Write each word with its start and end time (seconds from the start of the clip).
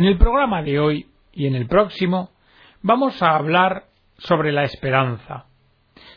En 0.00 0.06
el 0.06 0.16
programa 0.16 0.62
de 0.62 0.80
hoy 0.80 1.08
y 1.30 1.44
en 1.44 1.54
el 1.54 1.66
próximo 1.66 2.30
vamos 2.80 3.22
a 3.22 3.36
hablar 3.36 3.84
sobre 4.16 4.50
la 4.50 4.64
esperanza. 4.64 5.44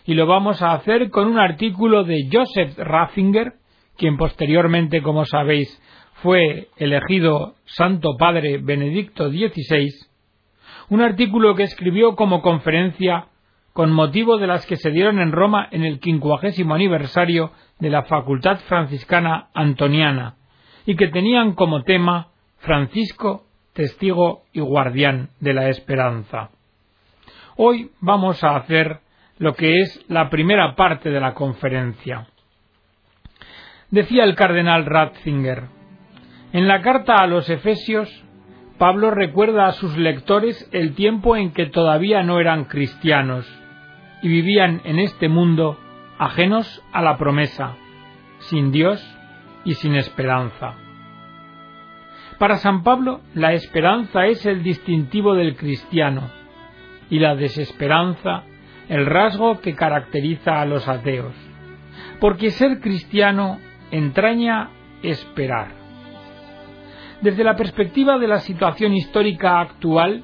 Y 0.05 0.13
lo 0.13 0.25
vamos 0.25 0.61
a 0.61 0.71
hacer 0.71 1.09
con 1.09 1.27
un 1.27 1.37
artículo 1.37 2.05
de 2.05 2.29
Joseph 2.31 2.77
Ratzinger, 2.77 3.55
quien 3.97 4.15
posteriormente, 4.15 5.01
como 5.01 5.25
sabéis, 5.25 5.81
fue 6.21 6.69
elegido 6.77 7.55
Santo 7.65 8.15
Padre 8.17 8.57
Benedicto 8.57 9.29
XVI, 9.29 9.89
un 10.87 11.01
artículo 11.01 11.53
que 11.53 11.63
escribió 11.63 12.15
como 12.15 12.41
conferencia 12.41 13.27
con 13.73 13.91
motivo 13.91 14.37
de 14.37 14.47
las 14.47 14.65
que 14.65 14.77
se 14.77 14.91
dieron 14.91 15.19
en 15.19 15.33
Roma 15.33 15.67
en 15.71 15.83
el 15.83 15.99
quincuagésimo 15.99 16.73
aniversario 16.73 17.51
de 17.79 17.89
la 17.89 18.03
Facultad 18.03 18.59
Franciscana 18.59 19.49
Antoniana, 19.53 20.37
y 20.85 20.95
que 20.95 21.09
tenían 21.09 21.51
como 21.51 21.83
tema 21.83 22.29
Francisco, 22.59 23.47
testigo 23.73 24.43
y 24.53 24.59
guardián 24.59 25.29
de 25.39 25.53
la 25.53 25.69
esperanza. 25.69 26.49
Hoy 27.55 27.91
vamos 27.99 28.43
a 28.43 28.55
hacer 28.55 28.99
lo 29.37 29.55
que 29.55 29.81
es 29.81 30.05
la 30.07 30.29
primera 30.29 30.75
parte 30.75 31.09
de 31.09 31.19
la 31.19 31.33
conferencia. 31.33 32.27
Decía 33.91 34.23
el 34.23 34.35
cardenal 34.35 34.85
Ratzinger, 34.85 35.63
en 36.51 36.67
la 36.67 36.81
carta 36.81 37.15
a 37.15 37.27
los 37.27 37.49
Efesios, 37.49 38.09
Pablo 38.77 39.11
recuerda 39.11 39.67
a 39.67 39.71
sus 39.71 39.97
lectores 39.97 40.67
el 40.71 40.93
tiempo 40.93 41.35
en 41.35 41.51
que 41.51 41.67
todavía 41.67 42.23
no 42.23 42.39
eran 42.39 42.65
cristianos 42.65 43.47
y 44.21 44.29
vivían 44.29 44.81
en 44.83 44.99
este 44.99 45.29
mundo 45.29 45.77
ajenos 46.17 46.83
a 46.91 47.01
la 47.01 47.17
promesa, 47.17 47.75
sin 48.39 48.71
Dios 48.71 49.03
y 49.65 49.75
sin 49.75 49.95
esperanza. 49.95 50.75
Para 52.43 52.57
San 52.57 52.83
Pablo, 52.83 53.21
la 53.35 53.53
esperanza 53.53 54.25
es 54.25 54.45
el 54.45 54.63
distintivo 54.63 55.33
del 55.33 55.55
cristiano 55.55 56.29
y 57.09 57.19
la 57.19 57.37
desesperanza 57.37 58.43
el 58.89 59.05
rasgo 59.05 59.61
que 59.61 59.75
caracteriza 59.75 60.59
a 60.59 60.65
los 60.65 60.85
ateos, 60.89 61.33
porque 62.19 62.49
ser 62.49 62.81
cristiano 62.81 63.59
entraña 63.91 64.71
esperar. 65.03 65.69
Desde 67.21 67.45
la 67.45 67.55
perspectiva 67.55 68.17
de 68.17 68.27
la 68.27 68.39
situación 68.39 68.93
histórica 68.93 69.61
actual, 69.61 70.21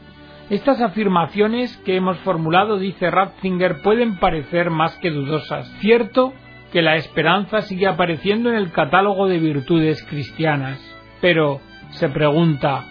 estas 0.49 0.81
afirmaciones 0.81 1.77
que 1.85 1.95
hemos 1.95 2.17
formulado, 2.17 2.79
dice 2.79 3.09
Ratzinger, 3.09 3.81
pueden 3.81 4.19
parecer 4.19 4.71
más 4.71 4.93
que 4.97 5.09
dudosas. 5.09 5.69
Cierto 5.79 6.33
que 6.73 6.81
la 6.81 6.97
esperanza 6.97 7.61
sigue 7.61 7.87
apareciendo 7.87 8.49
en 8.49 8.57
el 8.57 8.73
catálogo 8.73 9.25
de 9.29 9.39
virtudes 9.39 10.03
cristianas, 10.03 10.81
pero, 11.21 11.61
se 11.91 12.09
pregunta, 12.09 12.85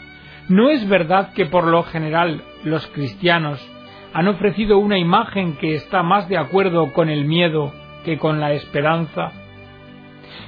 ¿no 0.49 0.71
es 0.71 0.89
verdad 0.89 1.33
que 1.33 1.47
por 1.47 1.65
lo 1.67 1.83
general 1.85 2.43
los 2.65 2.87
cristianos 2.89 3.61
han 4.13 4.29
ofrecido 4.29 4.79
una 4.79 4.99
imagen 4.99 5.57
que 5.57 5.75
está 5.75 6.03
más 6.03 6.29
de 6.29 6.39
acuerdo 6.39 6.93
con 6.93 7.09
el 7.09 7.25
miedo 7.25 7.73
que 8.05 8.19
con 8.19 8.41
la 8.41 8.53
esperanza? 8.53 9.33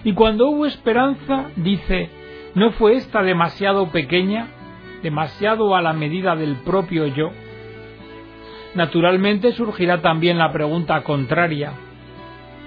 Y 0.04 0.14
cuando 0.14 0.48
hubo 0.48 0.66
esperanza, 0.66 1.50
dice, 1.56 2.10
¿no 2.54 2.72
fue 2.72 2.94
esta 2.94 3.22
demasiado 3.22 3.90
pequeña? 3.90 4.48
demasiado 5.02 5.74
a 5.74 5.82
la 5.82 5.92
medida 5.92 6.36
del 6.36 6.56
propio 6.56 7.06
yo? 7.06 7.30
Naturalmente 8.74 9.52
surgirá 9.52 10.00
también 10.00 10.39
la 10.39 10.52
pregunta 10.52 11.02
contraria. 11.02 11.72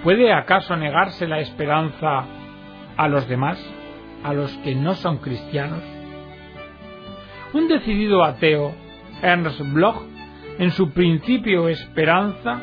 ¿Puede 0.02 0.32
acaso 0.32 0.76
negarse 0.76 1.26
la 1.26 1.40
esperanza 1.40 2.26
a 2.96 3.08
los 3.08 3.26
demás, 3.26 3.58
a 4.24 4.32
los 4.32 4.50
que 4.58 4.74
no 4.74 4.94
son 4.94 5.18
cristianos? 5.18 5.82
Un 7.52 7.68
decidido 7.68 8.24
ateo, 8.24 8.74
Ernst 9.22 9.60
Bloch, 9.72 10.02
en 10.58 10.72
su 10.72 10.90
principio 10.90 11.68
Esperanza, 11.68 12.62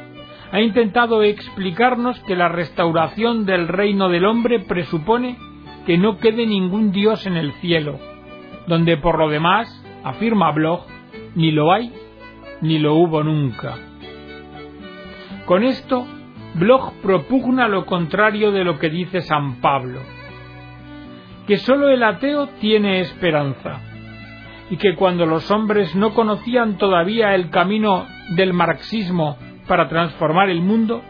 ha 0.52 0.60
intentado 0.60 1.24
explicarnos 1.24 2.20
que 2.24 2.36
la 2.36 2.50
restauración 2.50 3.46
del 3.46 3.70
reino 3.70 4.10
del 4.10 4.26
hombre 4.26 4.60
presupone 4.60 5.38
que 5.86 5.98
no 5.98 6.18
quede 6.18 6.46
ningún 6.46 6.92
Dios 6.92 7.26
en 7.26 7.38
el 7.38 7.54
cielo, 7.54 7.98
donde 8.68 8.98
por 8.98 9.18
lo 9.18 9.30
demás, 9.30 9.70
afirma 10.04 10.52
Bloch, 10.52 10.86
ni 11.36 11.52
lo 11.52 11.72
hay 11.72 11.94
ni 12.62 12.78
lo 12.78 12.96
hubo 12.96 13.24
nunca. 13.24 13.76
Con 15.46 15.64
esto, 15.64 16.06
Bloch 16.56 16.94
propugna 17.02 17.68
lo 17.68 17.86
contrario 17.86 18.52
de 18.52 18.64
lo 18.64 18.78
que 18.78 18.90
dice 18.90 19.22
San 19.22 19.60
Pablo, 19.62 20.00
que 21.52 21.58
sólo 21.58 21.90
el 21.90 22.02
ateo 22.02 22.48
tiene 22.62 23.02
esperanza, 23.02 23.82
y 24.70 24.78
que 24.78 24.96
cuando 24.96 25.26
los 25.26 25.52
hombres 25.52 25.94
no 25.98 26.14
conocían 26.14 26.78
todavía 26.78 27.36
el 27.36 27.50
camino 27.50 28.06
del 28.38 28.54
marxismo 28.54 29.36
para 29.68 29.90
transformar 29.90 30.50
el 30.50 30.62
mundo, 30.62 31.02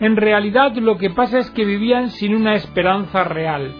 en 0.00 0.16
realidad 0.16 0.74
lo 0.76 0.98
que 0.98 1.08
pasa 1.08 1.38
es 1.38 1.50
que 1.52 1.64
vivían 1.64 2.10
sin 2.10 2.34
una 2.34 2.56
esperanza 2.56 3.24
real, 3.24 3.72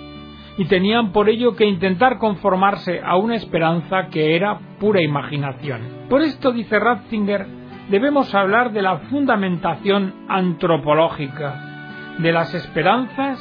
y 0.56 0.64
tenían 0.64 1.12
por 1.12 1.28
ello 1.28 1.54
que 1.54 1.66
intentar 1.66 2.16
conformarse 2.16 3.02
a 3.04 3.18
una 3.18 3.34
esperanza 3.34 4.06
que 4.10 4.34
era 4.36 4.58
pura 4.78 5.02
imaginación. 5.02 6.06
Por 6.08 6.22
esto, 6.22 6.50
dice 6.50 6.78
Ratzinger, 6.78 7.46
debemos 7.90 8.34
hablar 8.34 8.72
de 8.72 8.80
la 8.80 9.00
fundamentación 9.10 10.14
antropológica, 10.30 12.16
de 12.20 12.32
las 12.32 12.54
esperanzas 12.54 13.38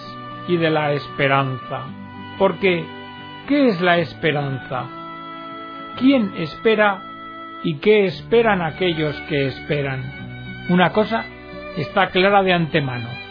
y 0.49 0.57
de 0.57 0.69
la 0.69 0.91
esperanza. 0.91 1.98
Porque, 2.39 2.83
¿qué 3.47 3.67
es 3.67 3.79
la 3.81 3.99
esperanza? 3.99 4.85
¿Quién 5.99 6.33
espera 6.37 7.03
y 7.63 7.75
qué 7.75 8.05
esperan 8.05 8.63
aquellos 8.63 9.15
que 9.29 9.45
esperan? 9.45 10.01
Una 10.69 10.91
cosa 10.91 11.25
está 11.77 12.07
clara 12.09 12.41
de 12.41 12.53
antemano 12.53 13.29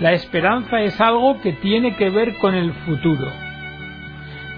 la 0.00 0.12
esperanza 0.12 0.80
es 0.80 0.98
algo 0.98 1.42
que 1.42 1.52
tiene 1.52 1.94
que 1.94 2.08
ver 2.08 2.38
con 2.38 2.54
el 2.54 2.72
futuro. 2.72 3.30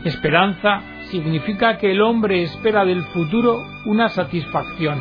Esperanza 0.05 0.83
significa 1.11 1.79
que 1.79 1.91
el 1.91 2.01
hombre 2.01 2.43
espera 2.43 2.85
del 2.85 3.03
futuro 3.07 3.61
una 3.85 4.09
satisfacción, 4.09 5.01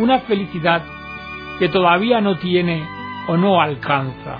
una 0.00 0.18
felicidad 0.20 0.82
que 1.60 1.68
todavía 1.68 2.20
no 2.20 2.36
tiene 2.38 2.84
o 3.28 3.36
no 3.36 3.60
alcanza. 3.60 4.38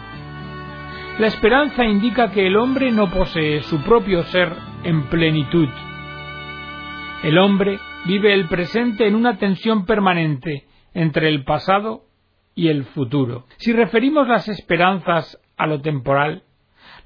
La 1.17 1.29
esperanza 1.29 1.85
indica 1.85 2.33
que 2.33 2.45
el 2.45 2.57
hombre 2.57 2.91
no 2.91 3.09
posee 3.09 3.63
su 3.63 3.81
propio 3.85 4.25
ser 4.25 4.53
en 4.83 5.05
plenitud. 5.05 5.69
El 7.23 7.39
hombre 7.39 7.79
vive 8.05 8.35
el 8.35 8.49
presente 8.49 9.07
en 9.07 9.15
una 9.15 9.39
tensión 9.39 9.87
permanente 9.87 10.65
entre 10.93 11.29
el 11.29 11.45
pasado 11.45 12.03
y 12.57 12.67
el 12.67 12.83
futuro. 12.85 13.45
Si 13.59 13.73
referimos 13.73 14.27
las 14.27 14.49
esperanzas 14.49 15.41
a 15.57 15.69
lo 15.69 15.81
temporal, 15.81 16.43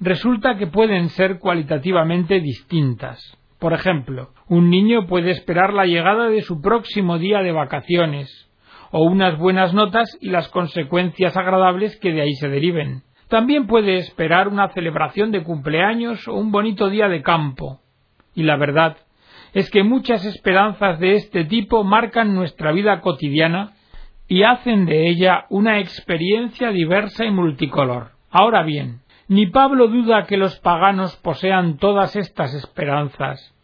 resulta 0.01 0.57
que 0.57 0.69
pueden 0.69 1.11
ser 1.11 1.39
cualitativamente 1.39 2.41
distintas. 2.41 3.37
Por 3.59 3.75
ejemplo, 3.75 4.31
un 4.49 4.71
niño 4.71 5.07
puede 5.07 5.33
esperar 5.33 5.75
la 5.75 5.85
llegada 5.85 6.31
de 6.31 6.41
su 6.41 6.63
próximo 6.63 7.19
día 7.19 7.41
de 7.41 7.53
vacaciones, 7.53 8.51
o 8.91 9.03
unas 9.03 9.37
buenas 9.37 9.75
notas 9.75 10.17
y 10.23 10.31
las 10.31 10.49
consecuencias 10.49 11.37
agradables 11.37 12.01
que 12.01 12.13
de 12.13 12.23
ahí 12.23 12.33
se 12.37 12.49
deriven. 12.49 13.03
También 13.29 13.67
puede 13.67 13.99
esperar 13.99 14.49
una 14.49 14.69
celebración 14.71 15.31
de 15.31 15.43
cumpleaños 15.43 16.27
o 16.29 16.35
un 16.35 16.51
bonito 16.51 16.89
día 16.89 17.09
de 17.09 17.23
campo. 17.23 17.81
Y 18.35 18.45
la 18.45 18.57
verdad 18.57 18.97
es 19.53 19.71
que 19.71 19.83
muchas 19.83 20.25
esperanzas 20.25 20.99
de 20.99 21.13
este 21.13 21.45
tipo 21.45 21.85
marcan 21.85 22.35
nuestra 22.35 22.73
vida 22.73 23.01
cotidiana 23.01 23.73
y 24.29 24.45
hacen 24.45 24.87
de 24.87 25.09
ella 25.09 25.45
una 25.51 25.79
experiencia 25.79 26.71
diversa 26.71 27.25
y 27.25 27.31
multicolor. 27.31 28.13
Ahora 28.31 28.63
bien, 28.63 29.01
ni 29.27 29.47
Pablo 29.47 29.89
duda 29.89 30.25
que 30.27 30.37
los 30.39 30.59
paganos 30.61 31.17
posean 31.17 31.77
todas 31.77 32.17
estas 32.17 32.55
esperanzas, 32.55 33.55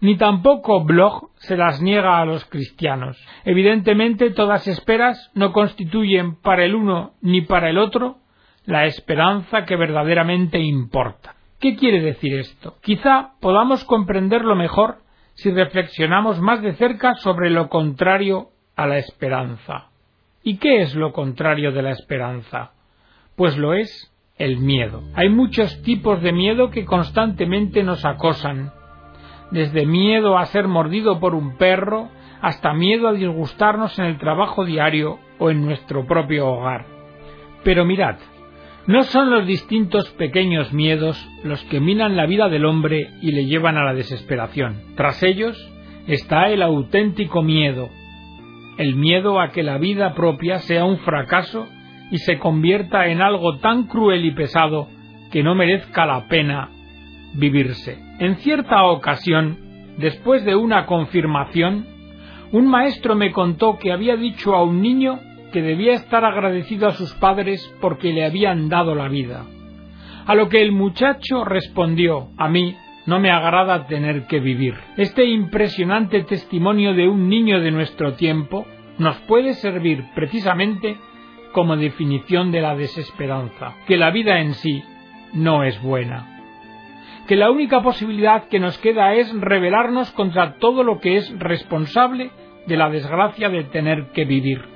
ni 0.00 0.16
tampoco 0.16 0.84
Bloch 0.84 1.30
se 1.36 1.56
las 1.56 1.80
niega 1.80 2.18
a 2.18 2.24
los 2.24 2.44
cristianos. 2.46 3.16
Evidentemente, 3.44 4.30
todas 4.30 4.66
esperas 4.66 5.30
no 5.34 5.52
constituyen 5.52 6.36
para 6.36 6.64
el 6.64 6.74
uno 6.74 7.12
ni 7.20 7.42
para 7.42 7.70
el 7.70 7.78
otro 7.78 8.18
la 8.66 8.86
esperanza 8.86 9.64
que 9.64 9.76
verdaderamente 9.76 10.58
importa. 10.58 11.34
¿Qué 11.60 11.76
quiere 11.76 12.00
decir 12.00 12.34
esto? 12.38 12.76
Quizá 12.82 13.32
podamos 13.40 13.84
comprenderlo 13.84 14.54
mejor 14.54 14.98
si 15.34 15.50
reflexionamos 15.50 16.40
más 16.40 16.62
de 16.62 16.74
cerca 16.74 17.14
sobre 17.14 17.50
lo 17.50 17.68
contrario 17.68 18.48
a 18.76 18.86
la 18.86 18.98
esperanza. 18.98 19.88
¿Y 20.42 20.58
qué 20.58 20.82
es 20.82 20.94
lo 20.94 21.12
contrario 21.12 21.72
de 21.72 21.82
la 21.82 21.90
esperanza? 21.90 22.72
Pues 23.36 23.56
lo 23.56 23.74
es 23.74 24.12
el 24.36 24.58
miedo. 24.58 25.02
Hay 25.14 25.28
muchos 25.28 25.82
tipos 25.82 26.20
de 26.22 26.32
miedo 26.32 26.70
que 26.70 26.84
constantemente 26.84 27.82
nos 27.82 28.04
acosan, 28.04 28.72
desde 29.50 29.86
miedo 29.86 30.36
a 30.36 30.46
ser 30.46 30.68
mordido 30.68 31.20
por 31.20 31.34
un 31.34 31.56
perro 31.56 32.08
hasta 32.42 32.74
miedo 32.74 33.08
a 33.08 33.12
disgustarnos 33.12 33.98
en 33.98 34.06
el 34.06 34.18
trabajo 34.18 34.64
diario 34.64 35.18
o 35.38 35.50
en 35.50 35.64
nuestro 35.64 36.06
propio 36.06 36.46
hogar. 36.48 36.84
Pero 37.62 37.84
mirad, 37.84 38.16
no 38.86 39.02
son 39.04 39.30
los 39.30 39.46
distintos 39.46 40.10
pequeños 40.10 40.72
miedos 40.72 41.18
los 41.42 41.62
que 41.64 41.80
minan 41.80 42.16
la 42.16 42.26
vida 42.26 42.48
del 42.48 42.66
hombre 42.66 43.08
y 43.22 43.32
le 43.32 43.46
llevan 43.46 43.78
a 43.78 43.84
la 43.84 43.94
desesperación. 43.94 44.82
Tras 44.94 45.22
ellos 45.22 45.56
está 46.06 46.50
el 46.50 46.60
auténtico 46.60 47.42
miedo, 47.42 47.88
el 48.76 48.94
miedo 48.94 49.40
a 49.40 49.50
que 49.52 49.62
la 49.62 49.78
vida 49.78 50.14
propia 50.14 50.58
sea 50.58 50.84
un 50.84 50.98
fracaso 50.98 51.66
y 52.10 52.18
se 52.18 52.38
convierta 52.38 53.06
en 53.06 53.22
algo 53.22 53.58
tan 53.58 53.84
cruel 53.84 54.24
y 54.26 54.32
pesado 54.32 54.88
que 55.32 55.42
no 55.42 55.54
merezca 55.54 56.04
la 56.04 56.28
pena 56.28 56.68
vivirse. 57.32 57.98
En 58.18 58.36
cierta 58.36 58.84
ocasión, 58.84 59.58
después 59.96 60.44
de 60.44 60.56
una 60.56 60.84
confirmación, 60.84 61.86
un 62.52 62.66
maestro 62.66 63.14
me 63.16 63.32
contó 63.32 63.78
que 63.78 63.92
había 63.92 64.16
dicho 64.16 64.54
a 64.54 64.62
un 64.62 64.82
niño 64.82 65.18
que 65.54 65.62
debía 65.62 65.92
estar 65.92 66.24
agradecido 66.24 66.88
a 66.88 66.94
sus 66.94 67.14
padres 67.14 67.72
porque 67.80 68.12
le 68.12 68.24
habían 68.24 68.68
dado 68.68 68.96
la 68.96 69.06
vida. 69.06 69.44
A 70.26 70.34
lo 70.34 70.48
que 70.48 70.60
el 70.60 70.72
muchacho 70.72 71.44
respondió 71.44 72.30
A 72.38 72.48
mí 72.48 72.76
no 73.06 73.20
me 73.20 73.30
agrada 73.30 73.86
tener 73.86 74.26
que 74.26 74.40
vivir. 74.40 74.74
Este 74.96 75.24
impresionante 75.26 76.24
testimonio 76.24 76.92
de 76.92 77.06
un 77.06 77.28
niño 77.28 77.60
de 77.60 77.70
nuestro 77.70 78.14
tiempo 78.14 78.66
nos 78.98 79.16
puede 79.28 79.54
servir 79.54 80.02
precisamente 80.16 80.96
como 81.52 81.76
definición 81.76 82.50
de 82.50 82.60
la 82.60 82.74
desesperanza, 82.74 83.76
que 83.86 83.96
la 83.96 84.10
vida 84.10 84.40
en 84.40 84.54
sí 84.54 84.82
no 85.34 85.62
es 85.62 85.80
buena. 85.82 86.42
Que 87.28 87.36
la 87.36 87.52
única 87.52 87.80
posibilidad 87.80 88.48
que 88.48 88.58
nos 88.58 88.76
queda 88.78 89.14
es 89.14 89.32
rebelarnos 89.32 90.10
contra 90.10 90.56
todo 90.56 90.82
lo 90.82 90.98
que 90.98 91.14
es 91.14 91.32
responsable 91.38 92.32
de 92.66 92.76
la 92.76 92.90
desgracia 92.90 93.50
de 93.50 93.62
tener 93.62 94.08
que 94.12 94.24
vivir. 94.24 94.73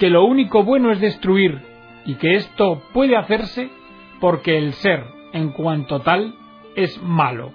Que 0.00 0.10
lo 0.10 0.24
único 0.24 0.64
bueno 0.64 0.90
es 0.90 1.00
destruir 1.00 1.60
y 2.06 2.14
que 2.14 2.34
esto 2.34 2.82
puede 2.94 3.16
hacerse 3.16 3.70
porque 4.18 4.56
el 4.56 4.72
ser, 4.72 5.04
en 5.34 5.52
cuanto 5.52 6.00
tal, 6.00 6.34
es 6.74 7.00
malo, 7.02 7.52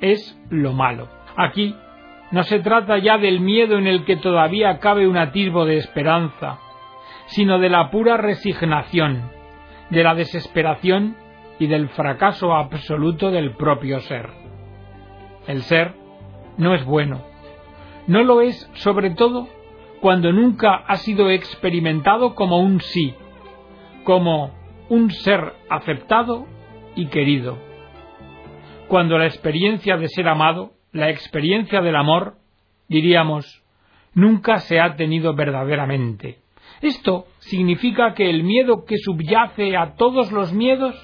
es 0.00 0.38
lo 0.50 0.74
malo. 0.74 1.08
Aquí 1.36 1.74
no 2.32 2.42
se 2.42 2.60
trata 2.60 2.98
ya 2.98 3.16
del 3.16 3.40
miedo 3.40 3.78
en 3.78 3.86
el 3.86 4.04
que 4.04 4.16
todavía 4.16 4.78
cabe 4.78 5.08
un 5.08 5.16
atisbo 5.16 5.64
de 5.64 5.78
esperanza, 5.78 6.58
sino 7.26 7.58
de 7.58 7.70
la 7.70 7.90
pura 7.90 8.18
resignación, 8.18 9.30
de 9.88 10.04
la 10.04 10.14
desesperación 10.14 11.16
y 11.58 11.66
del 11.66 11.88
fracaso 11.88 12.54
absoluto 12.54 13.30
del 13.30 13.56
propio 13.56 14.00
ser. 14.00 14.28
El 15.46 15.62
ser 15.62 15.94
no 16.58 16.74
es 16.74 16.84
bueno. 16.84 17.22
No 18.06 18.22
lo 18.22 18.42
es 18.42 18.70
sobre 18.74 19.10
todo 19.10 19.48
cuando 20.00 20.32
nunca 20.32 20.76
ha 20.86 20.96
sido 20.96 21.30
experimentado 21.30 22.34
como 22.34 22.58
un 22.58 22.80
sí, 22.80 23.14
como 24.04 24.52
un 24.88 25.10
ser 25.10 25.54
aceptado 25.68 26.46
y 26.96 27.06
querido 27.06 27.70
cuando 28.90 29.18
la 29.18 29.26
experiencia 29.26 29.96
de 29.96 30.08
ser 30.08 30.26
amado, 30.26 30.72
la 30.90 31.10
experiencia 31.10 31.80
del 31.80 31.94
amor, 31.94 32.34
diríamos, 32.88 33.62
nunca 34.14 34.58
se 34.58 34.80
ha 34.80 34.96
tenido 34.96 35.32
verdaderamente. 35.32 36.38
Esto 36.82 37.26
significa 37.38 38.14
que 38.14 38.28
el 38.28 38.42
miedo 38.42 38.84
que 38.84 38.98
subyace 38.98 39.76
a 39.76 39.94
todos 39.94 40.32
los 40.32 40.52
miedos 40.52 40.96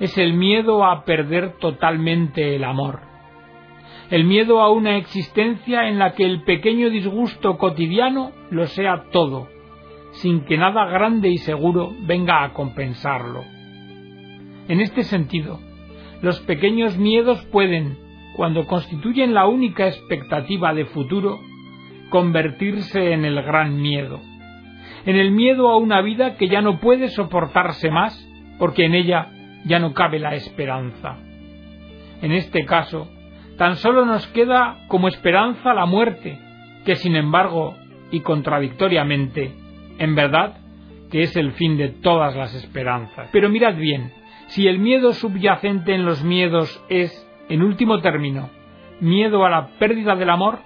es 0.00 0.16
el 0.16 0.32
miedo 0.32 0.86
a 0.86 1.04
perder 1.04 1.58
totalmente 1.58 2.56
el 2.56 2.64
amor. 2.64 3.00
El 4.10 4.24
miedo 4.24 4.62
a 4.62 4.70
una 4.72 4.96
existencia 4.96 5.88
en 5.88 5.98
la 5.98 6.14
que 6.14 6.24
el 6.24 6.42
pequeño 6.42 6.88
disgusto 6.88 7.58
cotidiano 7.58 8.32
lo 8.50 8.66
sea 8.66 9.04
todo, 9.12 9.48
sin 10.12 10.46
que 10.46 10.56
nada 10.56 10.86
grande 10.86 11.28
y 11.28 11.36
seguro 11.36 11.92
venga 12.06 12.42
a 12.42 12.54
compensarlo. 12.54 13.44
En 14.68 14.80
este 14.80 15.02
sentido, 15.02 15.60
los 16.22 16.40
pequeños 16.40 16.96
miedos 16.96 17.44
pueden, 17.52 17.98
cuando 18.34 18.66
constituyen 18.66 19.34
la 19.34 19.46
única 19.46 19.86
expectativa 19.86 20.72
de 20.72 20.86
futuro, 20.86 21.38
convertirse 22.08 23.12
en 23.12 23.26
el 23.26 23.42
gran 23.42 23.76
miedo, 23.76 24.20
en 25.04 25.16
el 25.16 25.32
miedo 25.32 25.68
a 25.68 25.76
una 25.76 26.00
vida 26.00 26.36
que 26.36 26.48
ya 26.48 26.62
no 26.62 26.80
puede 26.80 27.08
soportarse 27.08 27.90
más 27.90 28.26
porque 28.58 28.86
en 28.86 28.94
ella 28.94 29.28
ya 29.64 29.78
no 29.78 29.92
cabe 29.92 30.18
la 30.18 30.34
esperanza. 30.34 31.18
En 32.22 32.32
este 32.32 32.64
caso, 32.64 33.08
tan 33.58 33.76
solo 33.76 34.06
nos 34.06 34.26
queda 34.28 34.78
como 34.86 35.08
esperanza 35.08 35.74
la 35.74 35.84
muerte, 35.84 36.38
que 36.84 36.96
sin 36.96 37.16
embargo, 37.16 37.76
y 38.10 38.20
contradictoriamente, 38.20 39.52
en 39.98 40.14
verdad, 40.14 40.56
que 41.10 41.22
es 41.22 41.36
el 41.36 41.52
fin 41.52 41.76
de 41.76 41.88
todas 41.88 42.36
las 42.36 42.54
esperanzas. 42.54 43.28
Pero 43.32 43.48
mirad 43.48 43.74
bien, 43.74 44.12
si 44.46 44.68
el 44.68 44.78
miedo 44.78 45.12
subyacente 45.12 45.92
en 45.92 46.04
los 46.04 46.22
miedos 46.22 46.82
es, 46.88 47.28
en 47.48 47.62
último 47.62 48.00
término, 48.00 48.48
miedo 49.00 49.44
a 49.44 49.50
la 49.50 49.66
pérdida 49.78 50.14
del 50.14 50.30
amor, 50.30 50.60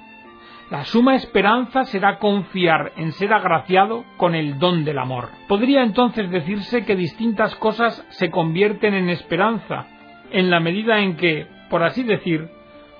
la 0.70 0.84
suma 0.84 1.16
esperanza 1.16 1.84
será 1.84 2.18
confiar 2.18 2.92
en 2.96 3.12
ser 3.12 3.32
agraciado 3.32 4.04
con 4.18 4.34
el 4.34 4.58
don 4.58 4.84
del 4.84 4.98
amor. 4.98 5.28
Podría 5.48 5.82
entonces 5.82 6.30
decirse 6.30 6.84
que 6.84 6.96
distintas 6.96 7.56
cosas 7.56 8.06
se 8.10 8.30
convierten 8.30 8.94
en 8.94 9.08
esperanza, 9.08 9.86
en 10.30 10.50
la 10.50 10.60
medida 10.60 11.00
en 11.00 11.16
que, 11.16 11.46
por 11.68 11.82
así 11.82 12.04
decir, 12.04 12.48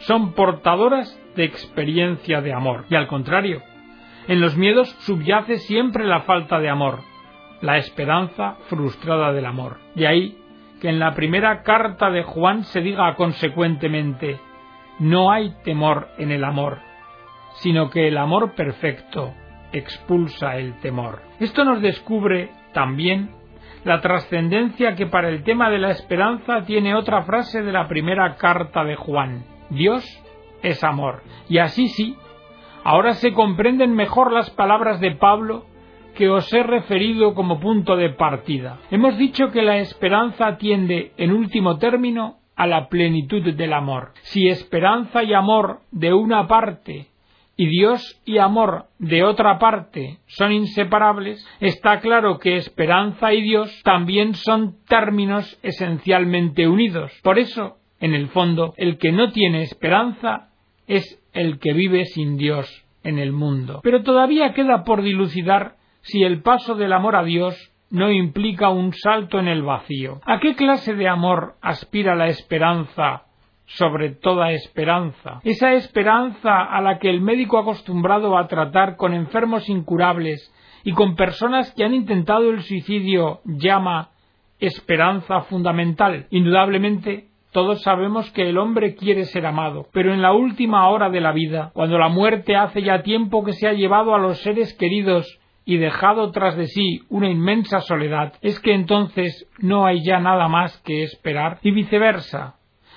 son 0.02 0.32
portadoras 0.32 1.18
de 1.36 1.44
experiencia 1.44 2.40
de 2.40 2.52
amor. 2.52 2.84
Y 2.90 2.94
al 2.94 3.06
contrario, 3.06 3.62
en 4.28 4.40
los 4.40 4.56
miedos 4.56 4.88
subyace 5.00 5.58
siempre 5.58 6.04
la 6.04 6.20
falta 6.22 6.60
de 6.60 6.68
amor, 6.68 7.00
la 7.60 7.78
esperanza 7.78 8.56
frustrada 8.68 9.32
del 9.32 9.46
amor. 9.46 9.78
Y 9.94 10.04
ahí 10.04 10.38
que 10.80 10.88
en 10.88 10.98
la 10.98 11.14
primera 11.14 11.62
carta 11.62 12.10
de 12.10 12.22
Juan 12.22 12.64
se 12.64 12.80
diga 12.80 13.14
consecuentemente 13.14 14.40
no 14.98 15.32
hay 15.32 15.54
temor 15.64 16.08
en 16.18 16.30
el 16.30 16.44
amor, 16.44 16.78
sino 17.54 17.90
que 17.90 18.08
el 18.08 18.18
amor 18.18 18.54
perfecto 18.54 19.32
expulsa 19.72 20.56
el 20.56 20.78
temor. 20.80 21.22
Esto 21.40 21.64
nos 21.64 21.80
descubre 21.80 22.50
también 22.72 23.30
la 23.84 24.00
trascendencia 24.00 24.94
que 24.94 25.06
para 25.06 25.28
el 25.28 25.42
tema 25.42 25.70
de 25.70 25.78
la 25.78 25.90
esperanza 25.90 26.62
tiene 26.64 26.94
otra 26.94 27.22
frase 27.22 27.62
de 27.62 27.72
la 27.72 27.88
primera 27.88 28.36
carta 28.36 28.84
de 28.84 28.96
Juan. 28.96 29.51
Dios 29.72 30.04
es 30.62 30.82
amor. 30.84 31.22
Y 31.48 31.58
así 31.58 31.88
sí, 31.88 32.16
ahora 32.84 33.14
se 33.14 33.32
comprenden 33.32 33.94
mejor 33.94 34.32
las 34.32 34.50
palabras 34.50 35.00
de 35.00 35.12
Pablo 35.12 35.66
que 36.14 36.28
os 36.28 36.52
he 36.52 36.62
referido 36.62 37.34
como 37.34 37.58
punto 37.58 37.96
de 37.96 38.10
partida. 38.10 38.78
Hemos 38.90 39.16
dicho 39.16 39.50
que 39.50 39.62
la 39.62 39.78
esperanza 39.78 40.56
tiende, 40.58 41.12
en 41.16 41.32
último 41.32 41.78
término, 41.78 42.36
a 42.54 42.66
la 42.66 42.88
plenitud 42.88 43.42
del 43.54 43.72
amor. 43.72 44.12
Si 44.22 44.46
esperanza 44.48 45.22
y 45.22 45.32
amor 45.32 45.80
de 45.90 46.12
una 46.12 46.46
parte 46.46 47.06
y 47.56 47.66
Dios 47.66 48.20
y 48.24 48.38
amor 48.38 48.86
de 48.98 49.24
otra 49.24 49.58
parte 49.58 50.18
son 50.26 50.52
inseparables, 50.52 51.46
está 51.60 52.00
claro 52.00 52.38
que 52.38 52.56
esperanza 52.56 53.32
y 53.32 53.40
Dios 53.40 53.80
también 53.84 54.34
son 54.34 54.76
términos 54.86 55.58
esencialmente 55.62 56.68
unidos. 56.68 57.10
Por 57.22 57.38
eso, 57.38 57.78
en 58.02 58.14
el 58.14 58.28
fondo, 58.28 58.74
el 58.76 58.98
que 58.98 59.12
no 59.12 59.30
tiene 59.30 59.62
esperanza 59.62 60.48
es 60.88 61.22
el 61.32 61.60
que 61.60 61.72
vive 61.72 62.04
sin 62.04 62.36
Dios 62.36 62.68
en 63.04 63.20
el 63.20 63.32
mundo. 63.32 63.80
Pero 63.84 64.02
todavía 64.02 64.52
queda 64.54 64.82
por 64.82 65.02
dilucidar 65.02 65.76
si 66.00 66.24
el 66.24 66.42
paso 66.42 66.74
del 66.74 66.92
amor 66.92 67.14
a 67.14 67.22
Dios 67.22 67.54
no 67.90 68.10
implica 68.10 68.70
un 68.70 68.92
salto 68.92 69.38
en 69.38 69.46
el 69.46 69.62
vacío. 69.62 70.20
¿A 70.26 70.40
qué 70.40 70.56
clase 70.56 70.94
de 70.94 71.08
amor 71.08 71.54
aspira 71.62 72.16
la 72.16 72.26
esperanza 72.26 73.26
sobre 73.66 74.10
toda 74.10 74.50
esperanza? 74.50 75.40
Esa 75.44 75.74
esperanza 75.74 76.60
a 76.60 76.80
la 76.80 76.98
que 76.98 77.08
el 77.08 77.20
médico 77.20 77.56
acostumbrado 77.56 78.36
a 78.36 78.48
tratar 78.48 78.96
con 78.96 79.14
enfermos 79.14 79.68
incurables 79.68 80.52
y 80.82 80.90
con 80.90 81.14
personas 81.14 81.72
que 81.76 81.84
han 81.84 81.94
intentado 81.94 82.50
el 82.50 82.62
suicidio 82.62 83.42
llama 83.44 84.08
esperanza 84.58 85.42
fundamental. 85.42 86.26
Indudablemente, 86.30 87.28
todos 87.52 87.82
sabemos 87.82 88.30
que 88.32 88.48
el 88.48 88.56
hombre 88.56 88.94
quiere 88.94 89.24
ser 89.26 89.44
amado, 89.46 89.86
pero 89.92 90.14
en 90.14 90.22
la 90.22 90.32
última 90.32 90.88
hora 90.88 91.10
de 91.10 91.20
la 91.20 91.32
vida, 91.32 91.70
cuando 91.74 91.98
la 91.98 92.08
muerte 92.08 92.56
hace 92.56 92.82
ya 92.82 93.02
tiempo 93.02 93.44
que 93.44 93.52
se 93.52 93.68
ha 93.68 93.74
llevado 93.74 94.14
a 94.14 94.18
los 94.18 94.40
seres 94.40 94.74
queridos 94.78 95.38
y 95.64 95.76
dejado 95.76 96.30
tras 96.32 96.56
de 96.56 96.66
sí 96.66 97.02
una 97.10 97.28
inmensa 97.28 97.80
soledad, 97.80 98.32
es 98.40 98.58
que 98.58 98.72
entonces 98.72 99.46
no 99.58 99.84
hay 99.86 100.02
ya 100.02 100.18
nada 100.18 100.48
más 100.48 100.76
que 100.78 101.02
esperar, 101.02 101.58
y 101.62 101.70
viceversa. 101.72 102.56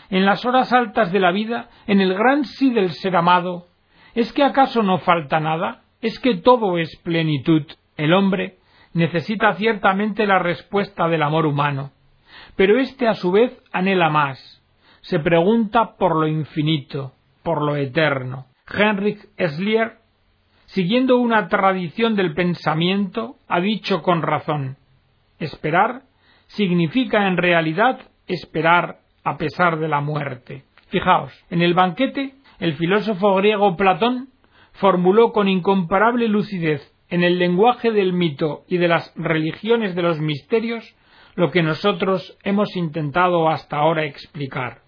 En 0.10 0.26
las 0.26 0.46
horas 0.46 0.72
altas 0.72 1.12
de 1.12 1.20
la 1.20 1.32
vida, 1.32 1.70
en 1.86 2.00
el 2.00 2.14
gran 2.14 2.46
sí 2.46 2.74
del 2.74 2.92
ser 2.92 3.18
amado, 3.18 3.66
¿es 4.14 4.32
que 4.32 4.44
acaso 4.44 4.84
no 4.84 5.00
falta 5.00 5.40
nada? 5.40 5.82
¿Es 6.02 6.18
que 6.20 6.36
todo 6.36 6.78
es 6.78 6.96
plenitud? 7.04 7.64
El 7.98 8.14
hombre 8.14 8.56
necesita 8.94 9.54
ciertamente 9.54 10.26
la 10.26 10.40
respuesta 10.40 11.10
del 11.10 11.24
amor 11.24 11.46
humano, 11.46 11.92
pero 12.56 12.80
éste 12.80 13.08
a 13.08 13.14
su 13.14 13.32
vez 13.32 13.58
anhela 13.72 14.10
más, 14.10 14.62
se 15.02 15.20
pregunta 15.20 15.96
por 15.98 16.16
lo 16.16 16.28
infinito, 16.28 17.14
por 17.44 17.62
lo 17.62 17.76
eterno. 17.76 18.48
Heinrich 18.68 19.20
Eslier 19.38 20.00
siguiendo 20.66 21.18
una 21.18 21.48
tradición 21.48 22.16
del 22.16 22.34
pensamiento, 22.34 23.36
ha 23.48 23.60
dicho 23.60 24.02
con 24.02 24.22
razón 24.22 24.78
esperar 25.40 26.04
significa 26.48 27.28
en 27.28 27.38
realidad 27.38 28.00
esperar 28.28 29.00
a 29.24 29.38
pesar 29.38 29.80
de 29.80 29.88
la 29.88 30.02
muerte. 30.02 30.64
Fijaos, 30.90 31.34
en 31.50 31.62
el 31.62 31.74
banquete 31.74 32.36
el 32.60 32.76
filósofo 32.76 33.36
griego 33.36 33.76
Platón 33.76 34.30
formuló 34.74 35.32
con 35.32 35.48
incomparable 35.48 36.28
lucidez 36.28 36.94
en 37.10 37.24
el 37.24 37.38
lenguaje 37.38 37.92
del 37.92 38.14
mito 38.14 38.64
y 38.68 38.78
de 38.78 38.88
las 38.88 39.14
religiones 39.16 39.96
de 39.96 40.02
los 40.02 40.20
misterios 40.20 40.96
lo 41.36 41.52
que 41.52 41.62
nosotros 41.62 42.38
hemos 42.44 42.76
intentado 42.76 43.50
hasta 43.50 43.78
ahora 43.78 44.06
explicar. 44.06 44.82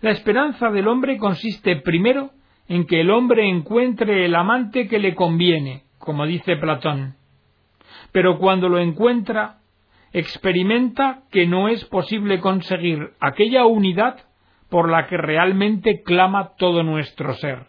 La 0.00 0.10
esperanza 0.10 0.70
del 0.70 0.86
hombre 0.86 1.18
consiste 1.18 1.76
primero 1.76 2.30
en 2.68 2.86
que 2.86 3.00
el 3.00 3.10
hombre 3.10 3.48
encuentre 3.48 4.26
el 4.26 4.34
amante 4.34 4.86
que 4.88 4.98
le 4.98 5.14
conviene, 5.14 5.84
como 5.98 6.26
dice 6.26 6.56
Platón. 6.56 7.16
Pero 8.12 8.38
cuando 8.38 8.68
lo 8.68 8.78
encuentra, 8.78 9.58
experimenta 10.12 11.22
que 11.30 11.46
no 11.46 11.68
es 11.68 11.84
posible 11.86 12.40
conseguir 12.40 13.12
aquella 13.20 13.64
unidad 13.66 14.20
por 14.68 14.90
la 14.90 15.06
que 15.06 15.16
realmente 15.16 16.02
clama 16.02 16.52
todo 16.56 16.82
nuestro 16.82 17.34
ser. 17.34 17.66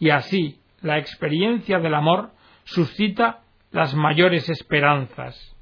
Y 0.00 0.10
así, 0.10 0.60
la 0.82 0.98
experiencia 0.98 1.78
del 1.78 1.94
amor 1.94 2.30
suscita 2.64 3.40
las 3.70 3.94
mayores 3.94 4.48
esperanzas. 4.48 5.57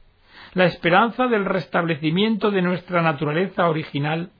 La 0.55 0.65
esperanza 0.65 1.27
del 1.27 1.45
restablecimiento 1.45 2.51
de 2.51 2.63
nuestra 2.63 3.03
naturaleza 3.03 3.69
original 3.69 4.31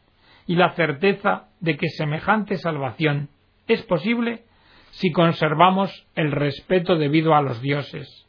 y 0.47 0.57
la 0.57 0.73
certeza 0.75 1.49
de 1.61 1.77
que 1.77 1.89
semejante 1.89 2.57
salvación 2.57 3.29
es 3.67 3.83
posible 3.83 4.45
si 4.91 5.13
conservamos 5.13 6.07
el 6.15 6.33
respeto 6.33 6.97
debido 6.97 7.35
a 7.35 7.43
los 7.43 7.61
dioses. 7.61 8.27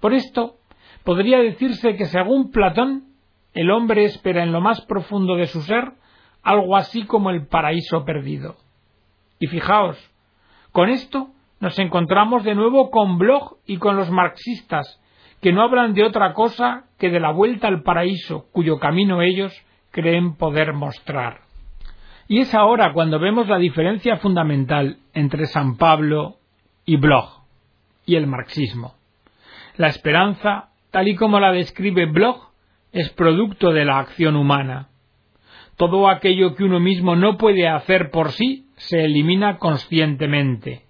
Por 0.00 0.14
esto, 0.14 0.56
podría 1.04 1.38
decirse 1.38 1.94
que 1.96 2.06
según 2.06 2.50
Platón, 2.50 3.04
el 3.52 3.70
hombre 3.70 4.04
espera 4.04 4.42
en 4.42 4.52
lo 4.52 4.60
más 4.60 4.80
profundo 4.86 5.36
de 5.36 5.46
su 5.46 5.60
ser 5.62 5.92
algo 6.42 6.76
así 6.76 7.04
como 7.04 7.30
el 7.30 7.46
paraíso 7.46 8.04
perdido. 8.04 8.56
Y 9.38 9.46
fijaos, 9.46 9.98
con 10.72 10.88
esto 10.88 11.30
nos 11.60 11.78
encontramos 11.78 12.44
de 12.44 12.54
nuevo 12.54 12.90
con 12.90 13.18
Bloch 13.18 13.58
y 13.66 13.76
con 13.76 13.96
los 13.96 14.10
marxistas, 14.10 14.99
que 15.40 15.52
no 15.52 15.62
hablan 15.62 15.94
de 15.94 16.04
otra 16.04 16.34
cosa 16.34 16.84
que 16.98 17.10
de 17.10 17.20
la 17.20 17.32
vuelta 17.32 17.68
al 17.68 17.82
paraíso, 17.82 18.46
cuyo 18.52 18.78
camino 18.78 19.22
ellos 19.22 19.52
creen 19.90 20.36
poder 20.36 20.72
mostrar. 20.72 21.40
Y 22.28 22.38
es 22.38 22.54
ahora 22.54 22.92
cuando 22.92 23.18
vemos 23.18 23.48
la 23.48 23.58
diferencia 23.58 24.18
fundamental 24.18 24.98
entre 25.14 25.46
San 25.46 25.76
Pablo 25.76 26.36
y 26.84 26.96
Bloch 26.96 27.40
y 28.06 28.16
el 28.16 28.26
marxismo. 28.26 28.94
La 29.76 29.88
esperanza, 29.88 30.68
tal 30.90 31.08
y 31.08 31.16
como 31.16 31.40
la 31.40 31.52
describe 31.52 32.06
Bloch, 32.06 32.50
es 32.92 33.10
producto 33.10 33.72
de 33.72 33.84
la 33.84 33.98
acción 33.98 34.36
humana. 34.36 34.88
Todo 35.76 36.08
aquello 36.08 36.54
que 36.54 36.64
uno 36.64 36.78
mismo 36.78 37.16
no 37.16 37.36
puede 37.38 37.66
hacer 37.66 38.10
por 38.10 38.32
sí 38.32 38.66
se 38.76 39.04
elimina 39.04 39.58
conscientemente 39.58 40.84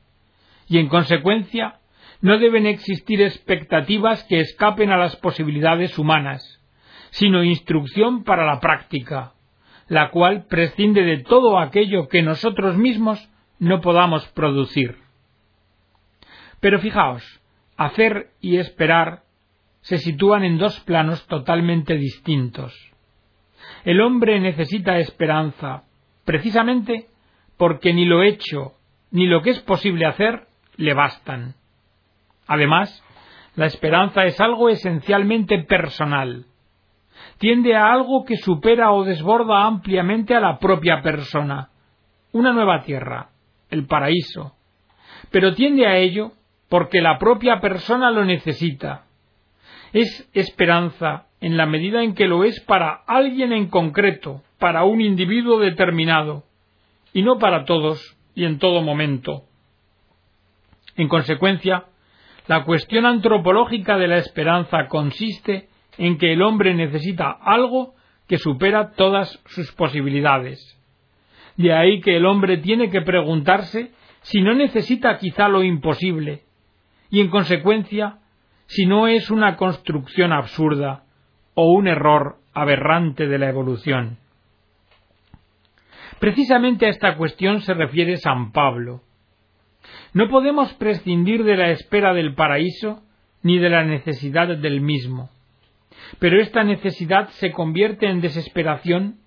y 0.71 0.79
en 0.79 0.89
consecuencia 0.89 1.80
no 2.21 2.39
deben 2.39 2.67
existir 2.67 3.23
expectativas 3.23 4.25
que 4.25 4.41
escapen 4.41 4.91
a 4.91 4.99
las 4.99 5.17
posibilidades 5.17 5.99
humanas, 5.99 6.61
sino 7.11 7.43
instrucción 7.43 8.25
para 8.25 8.45
la 8.45 8.61
práctica, 8.61 9.33
la 9.89 10.11
cual 10.11 10.47
prescinde 10.47 11.03
de 11.03 11.19
todo 11.23 11.59
aquello 11.59 12.09
que 12.09 12.23
nosotros 12.23 12.77
mismos 12.77 13.29
no 13.59 13.81
podamos 13.81 14.27
producir. 14.29 14.97
Pero 16.61 16.79
fijaos, 16.79 17.25
hacer 17.77 18.31
y 18.41 18.59
esperar 18.59 19.23
se 19.81 19.99
sitúan 19.99 20.45
en 20.45 20.59
dos 20.59 20.79
planos 20.81 21.27
totalmente 21.27 21.97
distintos. 21.97 22.75
El 23.85 24.01
hombre 24.01 24.39
necesita 24.41 24.99
esperanza, 24.99 25.85
precisamente 26.25 27.09
porque 27.57 27.93
ni 27.95 28.05
lo 28.05 28.23
hecho 28.23 28.75
ni 29.11 29.27
lo 29.27 29.43
que 29.43 29.51
es 29.51 29.61
posible 29.61 30.07
hacer 30.07 30.47
le 30.77 30.95
bastan. 30.95 31.55
Además, 32.51 33.05
la 33.55 33.67
esperanza 33.67 34.25
es 34.25 34.41
algo 34.41 34.71
esencialmente 34.71 35.63
personal. 35.63 36.47
Tiende 37.39 37.77
a 37.77 37.93
algo 37.93 38.25
que 38.25 38.39
supera 38.39 38.91
o 38.91 39.05
desborda 39.05 39.67
ampliamente 39.67 40.35
a 40.35 40.41
la 40.41 40.59
propia 40.59 41.01
persona. 41.01 41.71
Una 42.33 42.53
nueva 42.53 42.83
tierra, 42.83 43.29
el 43.71 43.87
paraíso. 43.87 44.57
Pero 45.31 45.55
tiende 45.55 45.87
a 45.87 45.99
ello 45.99 46.33
porque 46.69 47.01
la 47.01 47.19
propia 47.21 47.61
persona 47.61 48.11
lo 48.11 48.25
necesita. 48.25 49.05
Es 49.93 50.29
esperanza 50.33 51.27
en 51.41 51.57
la 51.57 51.67
medida 51.67 52.03
en 52.03 52.15
que 52.17 52.27
lo 52.27 52.43
es 52.43 52.59
para 52.59 53.05
alguien 53.07 53.53
en 53.53 53.69
concreto, 53.69 54.43
para 54.59 54.83
un 54.83 55.01
individuo 55.01 55.61
determinado, 55.61 56.43
y 57.13 57.23
no 57.23 57.39
para 57.39 57.65
todos 57.65 58.17
y 58.35 58.45
en 58.45 58.59
todo 58.59 58.83
momento. 58.83 59.45
En 60.97 61.07
consecuencia, 61.07 61.85
la 62.51 62.65
cuestión 62.65 63.07
antropológica 63.07 63.97
de 63.97 64.09
la 64.09 64.17
esperanza 64.17 64.89
consiste 64.89 65.69
en 65.99 66.19
que 66.19 66.33
el 66.33 66.43
hombre 66.43 66.75
necesita 66.75 67.31
algo 67.31 67.95
que 68.27 68.39
supera 68.39 68.91
todas 68.91 69.41
sus 69.47 69.71
posibilidades. 69.71 70.59
De 71.57 71.73
ahí 71.73 72.01
que 72.01 72.17
el 72.17 72.27
hombre 72.27 72.59
tiene 72.59 72.91
que 72.91 73.03
preguntarse 73.03 73.93
si 74.23 74.43
no 74.43 74.53
necesita 74.53 75.17
quizá 75.19 75.47
lo 75.49 75.63
imposible, 75.63 76.43
y 77.09 77.21
en 77.21 77.31
consecuencia, 77.31 78.19
si 78.67 78.85
no 78.85 79.07
es 79.07 79.31
una 79.31 79.55
construcción 79.55 80.33
absurda 80.33 81.05
o 81.55 81.71
un 81.73 81.87
error 81.87 82.39
aberrante 82.53 83.29
de 83.29 83.39
la 83.39 83.49
evolución. 83.49 84.19
Precisamente 86.19 86.87
a 86.87 86.91
esta 86.91 87.17
cuestión 87.17 87.61
se 87.61 87.75
refiere 87.75 88.17
San 88.17 88.51
Pablo, 88.51 89.03
no 90.13 90.29
podemos 90.29 90.73
prescindir 90.75 91.45
de 91.45 91.57
la 91.57 91.71
espera 91.71 92.13
del 92.15 92.35
paraíso 92.35 93.03
ni 93.43 93.59
de 93.59 93.71
la 93.71 93.85
necesidad 93.85 94.49
del 94.49 94.81
mismo. 94.81 95.31
Pero 96.19 96.41
esta 96.41 96.65
necesidad 96.65 97.29
se 97.31 97.53
convierte 97.53 98.07
en 98.07 98.21
desesperación 98.21 99.19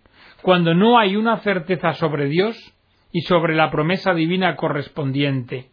cuando 0.41 0.73
no 0.73 0.99
hay 0.99 1.15
una 1.15 1.37
certeza 1.37 1.93
sobre 1.93 2.27
Dios 2.27 2.57
y 3.11 3.21
sobre 3.21 3.55
la 3.55 3.71
promesa 3.71 4.13
divina 4.13 4.55
correspondiente. 4.55 5.69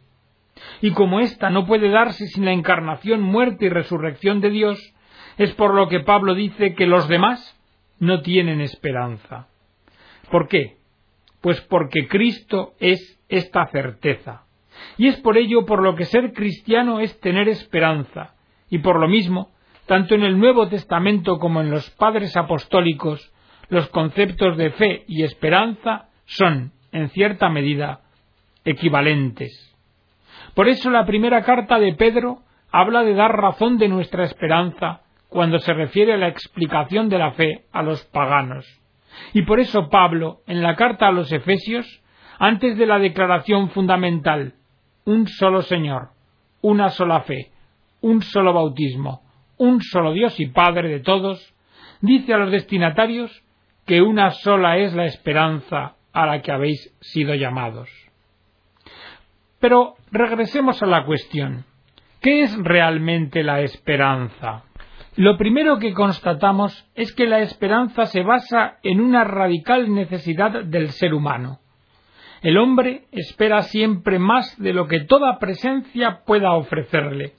Y 0.81 0.93
como 0.93 1.21
ésta 1.21 1.50
no 1.50 1.67
puede 1.67 1.90
darse 1.90 2.26
sin 2.26 2.45
la 2.45 2.52
encarnación, 2.52 3.21
muerte 3.23 3.67
y 3.67 3.69
resurrección 3.69 4.40
de 4.40 4.50
Dios, 4.50 4.95
es 5.38 5.52
por 5.55 5.75
lo 5.75 5.88
que 5.88 6.00
Pablo 6.00 6.35
dice 6.35 6.75
que 6.75 6.87
los 6.87 7.09
demás 7.09 7.59
no 7.99 8.23
tienen 8.23 8.61
esperanza. 8.61 9.49
¿Por 10.31 10.49
qué? 10.49 10.76
Pues 11.40 11.61
porque 11.62 12.07
Cristo 12.09 12.75
es 12.79 13.19
esta 13.29 13.67
certeza. 13.69 14.45
Y 14.96 15.08
es 15.08 15.16
por 15.20 15.38
ello 15.38 15.64
por 15.66 15.82
lo 15.82 15.94
que 15.94 16.04
ser 16.04 16.32
cristiano 16.32 17.00
es 17.00 17.18
tener 17.20 17.49
esperanza, 17.49 18.34
y 18.68 18.78
por 18.78 19.00
lo 19.00 19.08
mismo, 19.08 19.50
tanto 19.87 20.14
en 20.14 20.22
el 20.22 20.38
Nuevo 20.38 20.68
Testamento 20.68 21.38
como 21.38 21.60
en 21.60 21.70
los 21.70 21.90
padres 21.90 22.37
apostólicos, 22.37 23.32
los 23.68 23.88
conceptos 23.88 24.56
de 24.56 24.70
fe 24.70 25.04
y 25.08 25.22
esperanza 25.22 26.08
son, 26.26 26.72
en 26.92 27.08
cierta 27.10 27.49
medida, 27.49 28.00
equivalentes. 28.64 29.75
Por 30.54 30.68
eso 30.68 30.90
la 30.90 31.06
primera 31.06 31.42
carta 31.42 31.78
de 31.78 31.94
Pedro 31.94 32.38
habla 32.72 33.02
de 33.02 33.14
dar 33.14 33.32
razón 33.32 33.78
de 33.78 33.88
nuestra 33.88 34.25
esperanza 34.25 35.00
cuando 35.28 35.58
se 35.58 35.72
refiere 35.72 36.14
a 36.14 36.18
la 36.18 36.28
explicación 36.28 37.08
de 37.08 37.18
la 37.18 37.32
fe 37.32 37.64
a 37.72 37.82
los 37.82 38.04
paganos. 38.06 38.66
Y 39.32 39.42
por 39.42 39.60
eso 39.60 39.88
Pablo, 39.88 40.40
en 40.46 40.62
la 40.62 40.76
carta 40.76 41.08
a 41.08 41.12
los 41.12 41.32
Efesios, 41.32 42.02
antes 42.38 42.76
de 42.76 42.87
la 42.87 42.99
declaración 42.99 43.70
fundamental 43.70 44.54
un 45.11 45.26
solo 45.26 45.62
Señor, 45.62 46.11
una 46.62 46.90
sola 46.90 47.23
fe, 47.23 47.50
un 48.00 48.23
solo 48.23 48.52
bautismo, 48.52 49.23
un 49.59 49.83
solo 49.83 50.12
Dios 50.12 50.38
y 50.38 50.47
Padre 50.47 50.88
de 50.88 51.00
todos, 51.00 51.52
dice 52.00 52.33
a 52.33 52.38
los 52.38 52.52
destinatarios 52.52 53.43
que 53.87 54.02
una 54.02 54.31
sola 54.31 54.79
es 54.79 54.95
la 54.95 55.07
esperanza 55.07 55.97
a 56.12 56.26
la 56.26 56.40
que 56.43 56.52
habéis 56.52 56.97
sido 57.00 57.35
llamados. 57.35 57.88
Pero 59.59 59.97
regresemos 60.12 60.81
a 60.81 60.87
la 60.87 61.05
cuestión. 61.05 61.64
¿Qué 62.21 62.43
es 62.43 62.57
realmente 62.57 63.43
la 63.43 63.62
esperanza? 63.62 64.62
Lo 65.17 65.37
primero 65.37 65.81
que 65.81 65.93
constatamos 65.93 66.88
es 66.95 67.12
que 67.12 67.26
la 67.26 67.40
esperanza 67.40 68.07
se 68.07 68.23
basa 68.23 68.79
en 68.85 69.00
una 69.00 69.25
radical 69.25 69.93
necesidad 69.93 70.64
del 70.64 70.90
ser 70.90 71.14
humano, 71.14 71.60
el 72.42 72.56
hombre 72.56 73.02
espera 73.12 73.62
siempre 73.62 74.18
más 74.18 74.59
de 74.59 74.73
lo 74.73 74.87
que 74.87 75.00
toda 75.00 75.38
presencia 75.38 76.20
pueda 76.25 76.52
ofrecerle. 76.52 77.35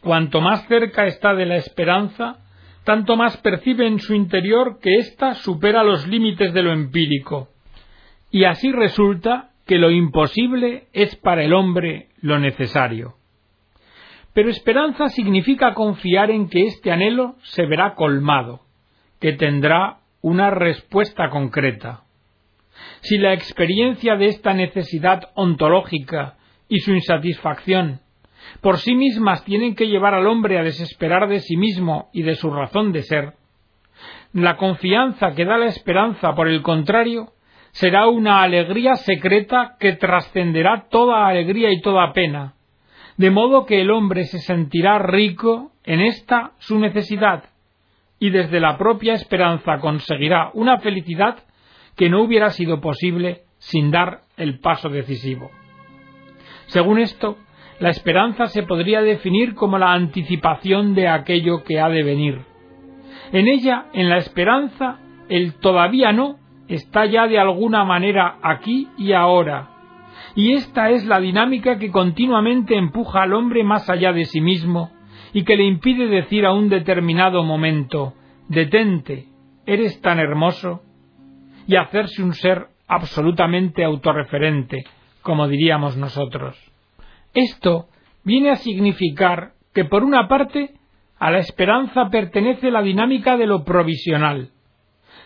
Cuanto 0.00 0.40
más 0.40 0.66
cerca 0.68 1.06
está 1.06 1.34
de 1.34 1.46
la 1.46 1.56
esperanza, 1.56 2.38
tanto 2.84 3.16
más 3.16 3.36
percibe 3.38 3.86
en 3.86 3.98
su 3.98 4.14
interior 4.14 4.78
que 4.80 4.98
ésta 4.98 5.34
supera 5.34 5.82
los 5.82 6.06
límites 6.06 6.54
de 6.54 6.62
lo 6.62 6.72
empírico. 6.72 7.48
Y 8.30 8.44
así 8.44 8.72
resulta 8.72 9.50
que 9.66 9.78
lo 9.78 9.90
imposible 9.90 10.86
es 10.92 11.16
para 11.16 11.42
el 11.42 11.52
hombre 11.52 12.08
lo 12.22 12.38
necesario. 12.38 13.16
Pero 14.32 14.48
esperanza 14.48 15.08
significa 15.08 15.74
confiar 15.74 16.30
en 16.30 16.48
que 16.48 16.66
este 16.66 16.92
anhelo 16.92 17.36
se 17.42 17.66
verá 17.66 17.94
colmado, 17.94 18.60
que 19.20 19.32
tendrá 19.32 19.98
una 20.20 20.50
respuesta 20.50 21.30
concreta. 21.30 22.05
Si 23.00 23.18
la 23.18 23.32
experiencia 23.32 24.16
de 24.16 24.26
esta 24.26 24.54
necesidad 24.54 25.30
ontológica 25.34 26.36
y 26.68 26.80
su 26.80 26.92
insatisfacción 26.92 28.00
por 28.60 28.78
sí 28.78 28.94
mismas 28.94 29.44
tienen 29.44 29.74
que 29.74 29.88
llevar 29.88 30.14
al 30.14 30.26
hombre 30.26 30.58
a 30.58 30.62
desesperar 30.62 31.28
de 31.28 31.40
sí 31.40 31.56
mismo 31.56 32.08
y 32.12 32.22
de 32.22 32.34
su 32.34 32.50
razón 32.50 32.92
de 32.92 33.02
ser, 33.02 33.34
la 34.32 34.56
confianza 34.56 35.32
que 35.34 35.44
da 35.44 35.56
la 35.56 35.66
esperanza, 35.66 36.34
por 36.34 36.48
el 36.48 36.62
contrario, 36.62 37.32
será 37.72 38.08
una 38.08 38.42
alegría 38.42 38.94
secreta 38.96 39.76
que 39.78 39.92
trascenderá 39.94 40.86
toda 40.90 41.26
alegría 41.26 41.70
y 41.72 41.80
toda 41.80 42.12
pena, 42.12 42.54
de 43.16 43.30
modo 43.30 43.66
que 43.66 43.80
el 43.80 43.90
hombre 43.90 44.24
se 44.24 44.38
sentirá 44.38 44.98
rico 44.98 45.72
en 45.84 46.00
esta 46.00 46.52
su 46.58 46.78
necesidad, 46.78 47.44
y 48.18 48.30
desde 48.30 48.60
la 48.60 48.78
propia 48.78 49.14
esperanza 49.14 49.78
conseguirá 49.78 50.50
una 50.54 50.78
felicidad 50.78 51.38
que 51.96 52.10
no 52.10 52.22
hubiera 52.22 52.50
sido 52.50 52.80
posible 52.80 53.42
sin 53.58 53.90
dar 53.90 54.20
el 54.36 54.58
paso 54.60 54.88
decisivo. 54.88 55.50
Según 56.66 56.98
esto, 56.98 57.36
la 57.78 57.90
esperanza 57.90 58.46
se 58.46 58.62
podría 58.62 59.02
definir 59.02 59.54
como 59.54 59.78
la 59.78 59.92
anticipación 59.92 60.94
de 60.94 61.08
aquello 61.08 61.62
que 61.64 61.80
ha 61.80 61.88
de 61.88 62.02
venir. 62.02 62.40
En 63.32 63.48
ella, 63.48 63.86
en 63.92 64.08
la 64.08 64.18
esperanza, 64.18 64.98
el 65.28 65.54
todavía 65.54 66.12
no 66.12 66.38
está 66.68 67.06
ya 67.06 67.26
de 67.26 67.38
alguna 67.38 67.84
manera 67.84 68.38
aquí 68.42 68.88
y 68.98 69.12
ahora. 69.12 69.70
Y 70.34 70.52
esta 70.52 70.90
es 70.90 71.04
la 71.06 71.20
dinámica 71.20 71.78
que 71.78 71.90
continuamente 71.90 72.76
empuja 72.76 73.22
al 73.22 73.32
hombre 73.32 73.64
más 73.64 73.88
allá 73.88 74.12
de 74.12 74.24
sí 74.24 74.40
mismo 74.40 74.90
y 75.32 75.44
que 75.44 75.56
le 75.56 75.64
impide 75.64 76.06
decir 76.06 76.46
a 76.46 76.52
un 76.52 76.68
determinado 76.68 77.42
momento 77.42 78.14
detente, 78.48 79.26
eres 79.66 80.00
tan 80.00 80.18
hermoso, 80.18 80.82
y 81.66 81.76
hacerse 81.76 82.22
un 82.22 82.32
ser 82.32 82.66
absolutamente 82.86 83.84
autorreferente, 83.84 84.84
como 85.22 85.48
diríamos 85.48 85.96
nosotros. 85.96 86.56
Esto 87.34 87.88
viene 88.24 88.50
a 88.50 88.56
significar 88.56 89.52
que, 89.74 89.84
por 89.84 90.04
una 90.04 90.28
parte, 90.28 90.74
a 91.18 91.30
la 91.30 91.38
esperanza 91.38 92.08
pertenece 92.10 92.70
la 92.70 92.82
dinámica 92.82 93.36
de 93.36 93.46
lo 93.46 93.64
provisional, 93.64 94.50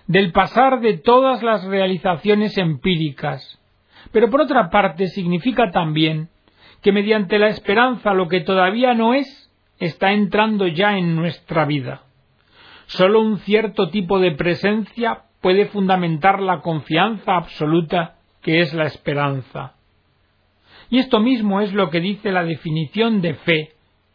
del 0.06 0.32
pasar 0.32 0.80
de 0.80 0.98
todas 0.98 1.42
las 1.42 1.64
realizaciones 1.64 2.56
empíricas, 2.58 3.60
pero 4.12 4.30
por 4.30 4.40
otra 4.40 4.70
parte 4.70 5.08
significa 5.08 5.70
también 5.70 6.28
que 6.82 6.92
mediante 6.92 7.38
la 7.38 7.48
esperanza 7.48 8.14
lo 8.14 8.28
que 8.28 8.40
todavía 8.40 8.94
no 8.94 9.14
es 9.14 9.50
está 9.78 10.12
entrando 10.12 10.66
ya 10.66 10.96
en 10.96 11.16
nuestra 11.16 11.64
vida. 11.64 12.02
Sólo 12.86 13.20
un 13.20 13.38
cierto 13.38 13.88
tipo 13.90 14.18
de 14.18 14.32
presencia 14.32 15.22
puede 15.40 15.66
fundamentar 15.66 16.40
la 16.40 16.60
confianza 16.60 17.36
absoluta 17.36 18.16
que 18.42 18.60
es 18.60 18.74
la 18.74 18.84
esperanza. 18.84 19.74
Y 20.90 20.98
esto 20.98 21.20
mismo 21.20 21.60
es 21.60 21.72
lo 21.72 21.90
que 21.90 22.00
dice 22.00 22.32
la 22.32 22.44
definición 22.44 23.20
de 23.20 23.34
fe 23.34 23.72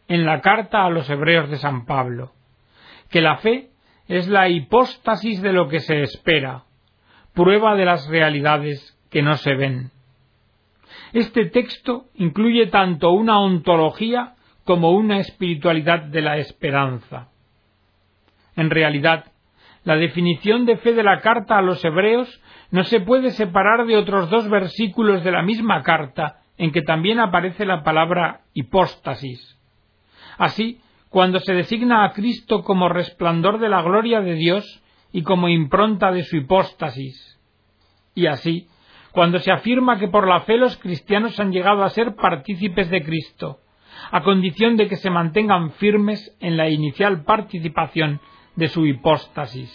en 0.08 0.24
la 0.24 0.40
carta 0.40 0.84
a 0.84 0.90
los 0.90 1.08
Hebreos 1.08 1.50
de 1.50 1.56
San 1.56 1.86
Pablo, 1.86 2.32
que 3.10 3.20
la 3.20 3.38
fe 3.38 3.70
es 4.08 4.28
la 4.28 4.48
hipóstasis 4.48 5.42
de 5.42 5.52
lo 5.52 5.68
que 5.68 5.80
se 5.80 6.02
espera, 6.02 6.64
prueba 7.34 7.74
de 7.74 7.84
las 7.84 8.06
realidades 8.08 8.96
que 9.10 9.22
no 9.22 9.36
se 9.36 9.54
ven. 9.54 9.90
Este 11.12 11.46
texto 11.46 12.06
incluye 12.14 12.66
tanto 12.66 13.10
una 13.12 13.40
ontología 13.40 14.34
como 14.64 14.90
una 14.90 15.18
espiritualidad 15.18 16.02
de 16.02 16.20
la 16.20 16.38
esperanza. 16.38 17.28
En 18.56 18.70
realidad, 18.70 19.32
la 19.86 19.94
definición 19.94 20.66
de 20.66 20.78
fe 20.78 20.94
de 20.94 21.04
la 21.04 21.20
carta 21.20 21.56
a 21.56 21.62
los 21.62 21.82
hebreos 21.84 22.42
no 22.72 22.82
se 22.82 22.98
puede 22.98 23.30
separar 23.30 23.86
de 23.86 23.96
otros 23.96 24.28
dos 24.30 24.50
versículos 24.50 25.22
de 25.22 25.30
la 25.30 25.42
misma 25.42 25.84
carta 25.84 26.40
en 26.58 26.72
que 26.72 26.82
también 26.82 27.20
aparece 27.20 27.64
la 27.64 27.84
palabra 27.84 28.40
hipóstasis. 28.52 29.56
Así, 30.38 30.80
cuando 31.08 31.38
se 31.38 31.54
designa 31.54 32.04
a 32.04 32.10
Cristo 32.10 32.64
como 32.64 32.88
resplandor 32.88 33.60
de 33.60 33.68
la 33.68 33.80
gloria 33.80 34.20
de 34.20 34.34
Dios 34.34 34.82
y 35.12 35.22
como 35.22 35.48
impronta 35.48 36.10
de 36.10 36.24
su 36.24 36.36
hipóstasis. 36.36 37.38
Y 38.12 38.26
así, 38.26 38.66
cuando 39.12 39.38
se 39.38 39.52
afirma 39.52 40.00
que 40.00 40.08
por 40.08 40.26
la 40.26 40.40
fe 40.40 40.56
los 40.56 40.76
cristianos 40.78 41.38
han 41.38 41.52
llegado 41.52 41.84
a 41.84 41.90
ser 41.90 42.16
partícipes 42.16 42.90
de 42.90 43.04
Cristo, 43.04 43.60
a 44.10 44.24
condición 44.24 44.76
de 44.76 44.88
que 44.88 44.96
se 44.96 45.10
mantengan 45.10 45.70
firmes 45.74 46.36
en 46.40 46.56
la 46.56 46.68
inicial 46.70 47.22
participación 47.22 48.20
de 48.56 48.68
su 48.68 48.86
hipóstasis. 48.86 49.70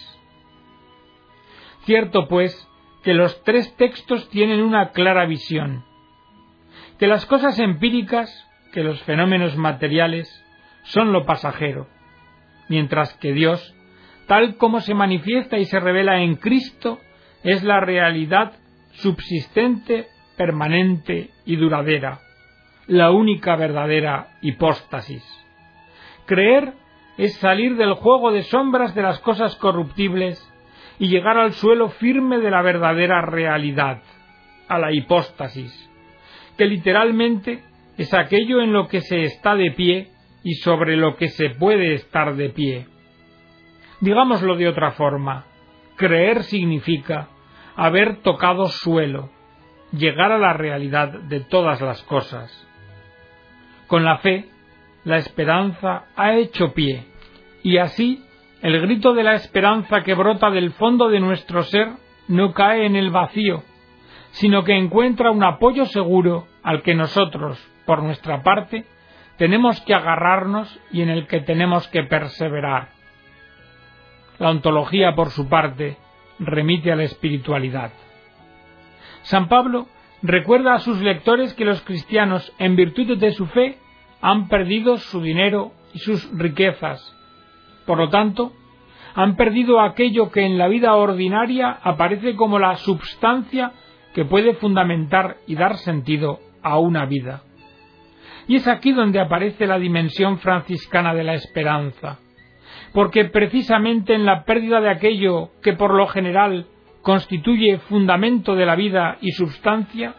Cierto, 1.85 2.27
pues, 2.27 2.67
que 3.03 3.13
los 3.13 3.43
tres 3.43 3.75
textos 3.77 4.29
tienen 4.29 4.61
una 4.61 4.91
clara 4.91 5.25
visión. 5.25 5.85
Que 6.99 7.07
las 7.07 7.25
cosas 7.25 7.57
empíricas, 7.59 8.29
que 8.71 8.83
los 8.83 9.01
fenómenos 9.03 9.55
materiales, 9.57 10.29
son 10.83 11.11
lo 11.11 11.25
pasajero, 11.25 11.87
mientras 12.69 13.13
que 13.15 13.33
Dios, 13.33 13.75
tal 14.27 14.57
como 14.57 14.79
se 14.81 14.93
manifiesta 14.93 15.57
y 15.57 15.65
se 15.65 15.79
revela 15.79 16.21
en 16.21 16.35
Cristo, 16.35 16.99
es 17.43 17.63
la 17.63 17.79
realidad 17.79 18.53
subsistente, 18.93 20.07
permanente 20.37 21.31
y 21.45 21.55
duradera, 21.55 22.19
la 22.87 23.11
única 23.11 23.55
verdadera 23.55 24.37
hipóstasis. 24.41 25.23
Creer 26.25 26.73
es 27.21 27.35
salir 27.35 27.75
del 27.75 27.93
juego 27.93 28.31
de 28.31 28.41
sombras 28.41 28.95
de 28.95 29.03
las 29.03 29.19
cosas 29.19 29.55
corruptibles 29.57 30.43
y 30.97 31.07
llegar 31.07 31.37
al 31.37 31.53
suelo 31.53 31.89
firme 31.89 32.39
de 32.39 32.49
la 32.49 32.63
verdadera 32.63 33.21
realidad, 33.21 34.01
a 34.67 34.79
la 34.79 34.91
hipóstasis, 34.91 35.71
que 36.57 36.65
literalmente 36.65 37.63
es 37.95 38.11
aquello 38.15 38.59
en 38.61 38.73
lo 38.73 38.87
que 38.87 39.01
se 39.01 39.21
está 39.21 39.53
de 39.53 39.69
pie 39.69 40.09
y 40.43 40.55
sobre 40.55 40.97
lo 40.97 41.15
que 41.15 41.27
se 41.27 41.51
puede 41.51 41.93
estar 41.93 42.35
de 42.35 42.49
pie. 42.49 42.87
Digámoslo 43.99 44.55
de 44.55 44.67
otra 44.67 44.93
forma, 44.93 45.45
creer 45.97 46.41
significa 46.41 47.27
haber 47.75 48.23
tocado 48.23 48.65
suelo, 48.65 49.29
llegar 49.91 50.31
a 50.31 50.39
la 50.39 50.53
realidad 50.53 51.09
de 51.09 51.41
todas 51.41 51.81
las 51.81 52.01
cosas. 52.01 52.67
Con 53.85 54.05
la 54.05 54.17
fe, 54.17 54.49
la 55.03 55.17
esperanza 55.17 56.05
ha 56.15 56.33
hecho 56.33 56.73
pie, 56.73 57.10
y 57.63 57.77
así 57.77 58.23
el 58.61 58.79
grito 58.81 59.13
de 59.13 59.23
la 59.23 59.33
esperanza 59.33 60.03
que 60.03 60.13
brota 60.13 60.51
del 60.51 60.71
fondo 60.71 61.09
de 61.09 61.19
nuestro 61.19 61.63
ser 61.63 61.89
no 62.27 62.53
cae 62.53 62.85
en 62.85 62.95
el 62.95 63.09
vacío, 63.09 63.63
sino 64.31 64.63
que 64.63 64.77
encuentra 64.77 65.31
un 65.31 65.43
apoyo 65.43 65.85
seguro 65.85 66.47
al 66.63 66.83
que 66.83 66.93
nosotros, 66.93 67.59
por 67.85 68.03
nuestra 68.03 68.43
parte, 68.43 68.85
tenemos 69.37 69.81
que 69.81 69.95
agarrarnos 69.95 70.79
y 70.91 71.01
en 71.01 71.09
el 71.09 71.25
que 71.25 71.41
tenemos 71.41 71.87
que 71.87 72.03
perseverar. 72.03 72.89
La 74.37 74.51
ontología, 74.51 75.15
por 75.15 75.31
su 75.31 75.49
parte, 75.49 75.97
remite 76.39 76.91
a 76.91 76.95
la 76.95 77.03
espiritualidad. 77.03 77.91
San 79.23 79.47
Pablo 79.47 79.87
recuerda 80.21 80.75
a 80.75 80.79
sus 80.79 80.99
lectores 81.01 81.53
que 81.53 81.65
los 81.65 81.81
cristianos, 81.81 82.53
en 82.59 82.75
virtud 82.75 83.17
de 83.17 83.31
su 83.31 83.47
fe, 83.47 83.77
han 84.21 84.47
perdido 84.47 84.97
su 84.97 85.21
dinero 85.21 85.71
y 85.93 85.99
sus 85.99 86.29
riquezas. 86.37 87.15
Por 87.85 87.97
lo 87.97 88.09
tanto, 88.09 88.51
han 89.13 89.35
perdido 89.35 89.81
aquello 89.81 90.31
que 90.31 90.45
en 90.45 90.57
la 90.57 90.67
vida 90.67 90.95
ordinaria 90.95 91.79
aparece 91.83 92.35
como 92.35 92.59
la 92.59 92.75
substancia 92.75 93.71
que 94.13 94.25
puede 94.25 94.53
fundamentar 94.55 95.37
y 95.47 95.55
dar 95.55 95.77
sentido 95.77 96.39
a 96.61 96.77
una 96.79 97.05
vida. 97.05 97.43
Y 98.47 98.55
es 98.55 98.67
aquí 98.67 98.91
donde 98.91 99.19
aparece 99.19 99.67
la 99.67 99.79
dimensión 99.79 100.39
franciscana 100.39 101.13
de 101.13 101.23
la 101.23 101.33
esperanza, 101.33 102.19
porque 102.93 103.25
precisamente 103.25 104.13
en 104.13 104.25
la 104.25 104.43
pérdida 104.43 104.81
de 104.81 104.89
aquello 104.89 105.51
que 105.61 105.73
por 105.73 105.93
lo 105.93 106.07
general 106.07 106.65
constituye 107.01 107.79
fundamento 107.79 108.55
de 108.55 108.65
la 108.65 108.75
vida 108.75 109.17
y 109.21 109.31
substancia, 109.31 110.15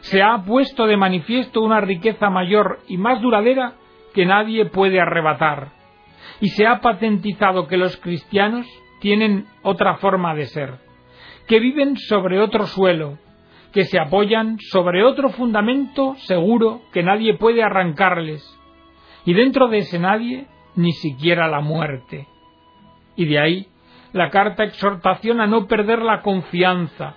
se 0.00 0.22
ha 0.22 0.42
puesto 0.44 0.86
de 0.86 0.96
manifiesto 0.96 1.60
una 1.60 1.80
riqueza 1.80 2.30
mayor 2.30 2.80
y 2.88 2.96
más 2.96 3.20
duradera 3.20 3.74
que 4.14 4.26
nadie 4.26 4.66
puede 4.66 5.00
arrebatar, 5.00 5.72
y 6.40 6.48
se 6.48 6.66
ha 6.66 6.80
patentizado 6.80 7.66
que 7.66 7.76
los 7.76 7.96
cristianos 7.98 8.66
tienen 9.00 9.46
otra 9.62 9.96
forma 9.96 10.34
de 10.34 10.46
ser, 10.46 10.78
que 11.46 11.60
viven 11.60 11.96
sobre 11.96 12.40
otro 12.40 12.66
suelo, 12.66 13.18
que 13.72 13.84
se 13.84 13.98
apoyan 13.98 14.58
sobre 14.58 15.04
otro 15.04 15.30
fundamento 15.30 16.16
seguro 16.18 16.82
que 16.92 17.02
nadie 17.02 17.34
puede 17.34 17.62
arrancarles, 17.62 18.42
y 19.24 19.34
dentro 19.34 19.68
de 19.68 19.78
ese 19.78 19.98
nadie 19.98 20.46
ni 20.76 20.92
siquiera 20.92 21.48
la 21.48 21.60
muerte. 21.60 22.26
Y 23.16 23.26
de 23.26 23.38
ahí 23.38 23.66
la 24.12 24.30
carta 24.30 24.64
exhortación 24.64 25.40
a 25.40 25.46
no 25.46 25.66
perder 25.66 26.00
la 26.00 26.22
confianza, 26.22 27.14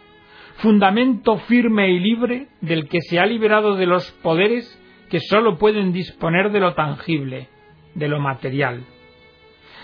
fundamento 0.58 1.38
firme 1.38 1.90
y 1.92 2.00
libre 2.00 2.48
del 2.62 2.88
que 2.88 3.02
se 3.02 3.20
ha 3.20 3.26
liberado 3.26 3.76
de 3.76 3.86
los 3.86 4.12
poderes 4.24 4.80
que 5.10 5.20
sólo 5.20 5.58
pueden 5.58 5.92
disponer 5.92 6.52
de 6.52 6.60
lo 6.60 6.74
tangible, 6.74 7.48
de 7.96 8.08
lo 8.08 8.20
material. 8.20 8.84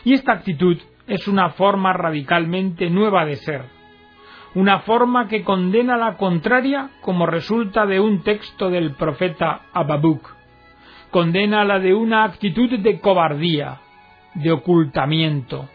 Y 0.03 0.13
esta 0.13 0.33
actitud 0.33 0.77
es 1.07 1.27
una 1.27 1.49
forma 1.51 1.93
radicalmente 1.93 2.89
nueva 2.89 3.25
de 3.25 3.35
ser, 3.38 3.65
una 4.55 4.79
forma 4.79 5.27
que 5.27 5.43
condena 5.43 5.97
la 5.97 6.17
contraria 6.17 6.89
como 7.01 7.25
resulta 7.25 7.85
de 7.85 7.99
un 7.99 8.23
texto 8.23 8.69
del 8.69 8.93
profeta 8.95 9.62
Ababuk, 9.73 10.35
condena 11.12 11.63
la 11.65 11.79
de 11.79 11.93
una 11.93 12.23
actitud 12.23 12.79
de 12.79 12.99
cobardía, 12.99 13.79
de 14.35 14.51
ocultamiento, 14.51 15.67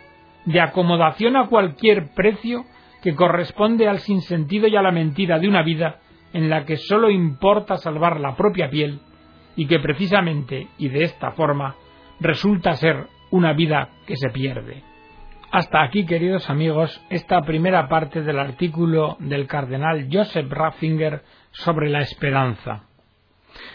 de 0.45 0.61
acomodación 0.61 1.37
a 1.37 1.49
cualquier 1.49 2.15
precio 2.15 2.65
que 3.03 3.15
corresponde 3.15 3.89
al 3.89 3.99
sinsentido 3.99 4.67
y 4.67 4.77
a 4.77 4.83
la 4.83 4.93
mentira 4.93 5.39
de 5.39 5.49
una 5.49 5.63
vida 5.63 6.01
en 6.33 6.49
la 6.51 6.65
que 6.65 6.77
sólo 6.77 7.11
importa 7.11 7.77
salvar 7.77 8.19
la 8.19 8.35
propia 8.35 8.71
piel 8.71 9.01
y 9.57 9.67
que 9.67 9.79
precisamente 9.79 10.69
y 10.79 10.89
de 10.89 11.05
esta 11.05 11.33
forma 11.33 11.77
resulta 12.21 12.75
ser 12.75 13.07
una 13.35 13.53
vida 13.53 13.89
que 14.07 14.17
se 14.17 14.31
pierde. 14.31 14.85
Hasta 15.51 15.83
aquí, 15.83 16.07
queridos 16.07 16.49
amigos, 16.49 17.05
esta 17.11 17.43
primera 17.43 17.89
parte 17.89 18.23
del 18.23 18.39
artículo 18.39 19.17
del 19.19 19.49
cardenal 19.49 20.07
Joseph 20.09 20.49
Ratzinger 20.49 21.25
sobre 21.51 21.91
la 21.91 22.01
esperanza. 22.01 22.85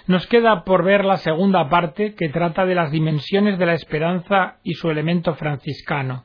Nos 0.07 0.25
queda 0.27 0.63
por 0.63 0.85
ver 0.85 1.03
la 1.03 1.17
segunda 1.17 1.67
parte 1.67 2.15
que 2.15 2.29
trata 2.29 2.65
de 2.65 2.75
las 2.75 2.89
dimensiones 2.89 3.59
de 3.59 3.65
la 3.65 3.73
esperanza 3.73 4.59
y 4.63 4.75
su 4.75 4.89
elemento 4.89 5.33
franciscano. 5.35 6.23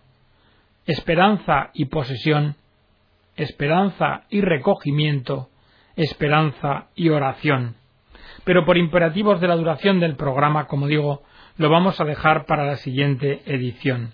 Esperanza 0.87 1.71
y 1.75 1.87
posesión, 1.87 2.55
esperanza 3.35 4.27
y 4.31 4.43
recogimiento, 4.43 5.49
esperanza 5.97 6.87
y 6.95 7.09
oración. 7.09 7.75
Pero 8.45 8.65
por 8.65 8.79
imperativos 8.79 9.41
de 9.41 9.49
la 9.49 9.57
duración 9.57 9.99
del 9.99 10.15
programa, 10.15 10.69
como 10.69 10.87
digo, 10.87 11.25
lo 11.57 11.71
vamos 11.71 12.01
a 12.01 12.05
dejar 12.05 12.47
para 12.47 12.65
la 12.65 12.77
siguiente 12.77 13.43
edición. 13.47 14.13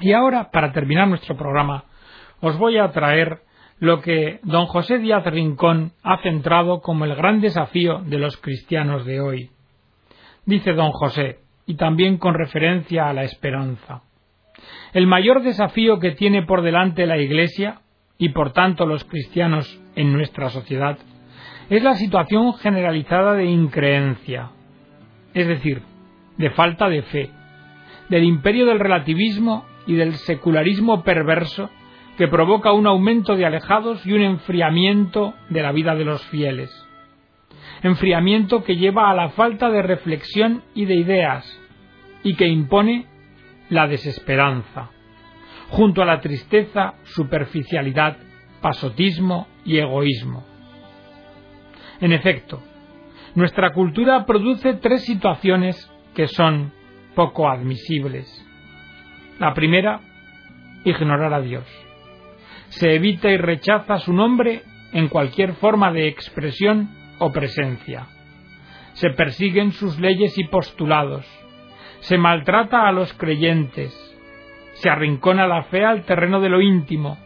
Y 0.00 0.12
ahora, 0.12 0.50
para 0.50 0.72
terminar 0.72 1.08
nuestro 1.08 1.36
programa, 1.36 1.84
os 2.40 2.58
voy 2.58 2.78
a 2.78 2.90
traer 2.90 3.40
lo 3.78 4.00
que 4.00 4.40
don 4.42 4.66
José 4.66 4.98
Díaz 4.98 5.24
Rincón 5.24 5.92
ha 6.02 6.18
centrado 6.22 6.80
como 6.80 7.04
el 7.04 7.14
gran 7.14 7.40
desafío 7.40 8.00
de 8.00 8.18
los 8.18 8.36
cristianos 8.36 9.04
de 9.04 9.20
hoy. 9.20 9.50
Dice 10.46 10.72
don 10.72 10.90
José, 10.92 11.38
y 11.66 11.76
también 11.76 12.18
con 12.18 12.34
referencia 12.34 13.08
a 13.08 13.12
la 13.12 13.24
esperanza. 13.24 14.02
El 14.92 15.06
mayor 15.06 15.42
desafío 15.42 15.98
que 15.98 16.12
tiene 16.12 16.42
por 16.42 16.62
delante 16.62 17.06
la 17.06 17.18
Iglesia, 17.18 17.80
y 18.18 18.30
por 18.30 18.52
tanto 18.52 18.86
los 18.86 19.04
cristianos 19.04 19.80
en 19.96 20.12
nuestra 20.12 20.48
sociedad, 20.50 20.98
es 21.70 21.82
la 21.82 21.94
situación 21.94 22.54
generalizada 22.54 23.34
de 23.34 23.46
increencia, 23.46 24.50
es 25.32 25.48
decir, 25.48 25.82
de 26.36 26.50
falta 26.50 26.88
de 26.88 27.02
fe, 27.02 27.30
del 28.08 28.24
imperio 28.24 28.66
del 28.66 28.80
relativismo 28.80 29.64
y 29.86 29.94
del 29.94 30.14
secularismo 30.14 31.02
perverso 31.02 31.70
que 32.16 32.28
provoca 32.28 32.72
un 32.72 32.86
aumento 32.86 33.36
de 33.36 33.44
alejados 33.44 34.04
y 34.06 34.12
un 34.12 34.22
enfriamiento 34.22 35.34
de 35.50 35.62
la 35.62 35.72
vida 35.72 35.94
de 35.94 36.04
los 36.04 36.24
fieles. 36.26 36.70
Enfriamiento 37.82 38.62
que 38.64 38.76
lleva 38.76 39.10
a 39.10 39.14
la 39.14 39.30
falta 39.30 39.68
de 39.70 39.82
reflexión 39.82 40.62
y 40.74 40.84
de 40.84 40.94
ideas 40.94 41.60
y 42.22 42.34
que 42.34 42.46
impone 42.46 43.06
la 43.68 43.86
desesperanza, 43.86 44.90
junto 45.68 46.02
a 46.02 46.06
la 46.06 46.20
tristeza, 46.20 46.94
superficialidad, 47.04 48.16
pasotismo 48.60 49.48
y 49.64 49.78
egoísmo. 49.78 50.44
En 52.00 52.12
efecto, 52.12 52.62
nuestra 53.34 53.72
cultura 53.72 54.24
produce 54.24 54.74
tres 54.74 55.04
situaciones 55.04 55.90
que 56.14 56.28
son 56.28 56.72
poco 57.14 57.48
admisibles. 57.48 58.26
La 59.38 59.52
primera, 59.54 60.00
ignorar 60.84 61.34
a 61.34 61.40
Dios. 61.40 61.64
Se 62.68 62.94
evita 62.94 63.30
y 63.30 63.36
rechaza 63.36 63.98
su 63.98 64.12
nombre 64.12 64.62
en 64.92 65.08
cualquier 65.08 65.54
forma 65.54 65.92
de 65.92 66.08
expresión 66.08 66.90
o 67.18 67.32
presencia. 67.32 68.06
Se 68.94 69.10
persiguen 69.10 69.72
sus 69.72 69.98
leyes 69.98 70.38
y 70.38 70.44
postulados. 70.44 71.26
Se 72.00 72.16
maltrata 72.16 72.86
a 72.86 72.92
los 72.92 73.12
creyentes. 73.14 73.92
Se 74.74 74.88
arrincona 74.88 75.46
la 75.46 75.64
fe 75.64 75.84
al 75.84 76.04
terreno 76.04 76.40
de 76.40 76.48
lo 76.48 76.60
íntimo. 76.60 77.18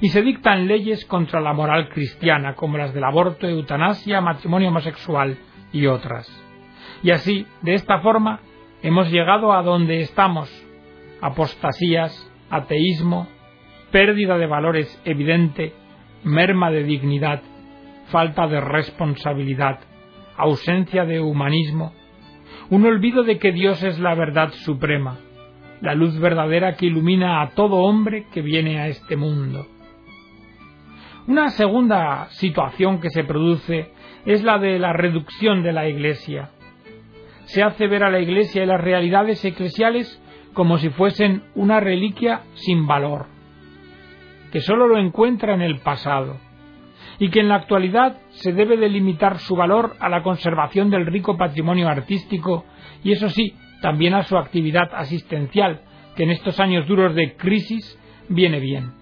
Y 0.00 0.08
se 0.08 0.22
dictan 0.22 0.66
leyes 0.66 1.04
contra 1.06 1.40
la 1.40 1.52
moral 1.52 1.88
cristiana, 1.88 2.54
como 2.54 2.76
las 2.76 2.92
del 2.92 3.04
aborto, 3.04 3.48
eutanasia, 3.48 4.20
matrimonio 4.20 4.68
homosexual 4.68 5.38
y 5.72 5.86
otras. 5.86 6.35
Y 7.06 7.12
así, 7.12 7.46
de 7.62 7.74
esta 7.74 8.00
forma, 8.00 8.40
hemos 8.82 9.12
llegado 9.12 9.52
a 9.52 9.62
donde 9.62 10.00
estamos. 10.00 10.50
Apostasías, 11.20 12.28
ateísmo, 12.50 13.28
pérdida 13.92 14.36
de 14.38 14.48
valores 14.48 15.00
evidente, 15.04 15.72
merma 16.24 16.72
de 16.72 16.82
dignidad, 16.82 17.42
falta 18.08 18.48
de 18.48 18.60
responsabilidad, 18.60 19.78
ausencia 20.36 21.04
de 21.04 21.20
humanismo, 21.20 21.92
un 22.70 22.84
olvido 22.84 23.22
de 23.22 23.38
que 23.38 23.52
Dios 23.52 23.84
es 23.84 24.00
la 24.00 24.16
verdad 24.16 24.50
suprema, 24.64 25.20
la 25.82 25.94
luz 25.94 26.18
verdadera 26.18 26.74
que 26.74 26.86
ilumina 26.86 27.40
a 27.40 27.50
todo 27.50 27.76
hombre 27.76 28.26
que 28.32 28.42
viene 28.42 28.80
a 28.80 28.88
este 28.88 29.14
mundo. 29.14 29.64
Una 31.28 31.50
segunda 31.50 32.26
situación 32.30 33.00
que 33.00 33.10
se 33.10 33.22
produce 33.22 33.92
es 34.24 34.42
la 34.42 34.58
de 34.58 34.80
la 34.80 34.92
reducción 34.92 35.62
de 35.62 35.72
la 35.72 35.88
Iglesia, 35.88 36.50
se 37.46 37.62
hace 37.62 37.86
ver 37.86 38.02
a 38.04 38.10
la 38.10 38.20
Iglesia 38.20 38.62
y 38.62 38.66
las 38.66 38.80
realidades 38.80 39.44
eclesiales 39.44 40.22
como 40.52 40.78
si 40.78 40.90
fuesen 40.90 41.42
una 41.54 41.80
reliquia 41.80 42.42
sin 42.54 42.86
valor, 42.86 43.26
que 44.52 44.60
sólo 44.60 44.88
lo 44.88 44.98
encuentra 44.98 45.54
en 45.54 45.62
el 45.62 45.78
pasado, 45.80 46.38
y 47.18 47.30
que 47.30 47.40
en 47.40 47.48
la 47.48 47.56
actualidad 47.56 48.18
se 48.30 48.52
debe 48.52 48.76
delimitar 48.76 49.38
su 49.38 49.54
valor 49.54 49.96
a 50.00 50.08
la 50.08 50.22
conservación 50.22 50.90
del 50.90 51.06
rico 51.06 51.36
patrimonio 51.36 51.88
artístico 51.88 52.64
y 53.04 53.12
eso 53.12 53.28
sí, 53.28 53.54
también 53.80 54.14
a 54.14 54.24
su 54.24 54.36
actividad 54.36 54.90
asistencial, 54.94 55.82
que 56.16 56.24
en 56.24 56.30
estos 56.30 56.58
años 56.58 56.86
duros 56.86 57.14
de 57.14 57.36
crisis 57.36 57.98
viene 58.28 58.58
bien, 58.58 58.92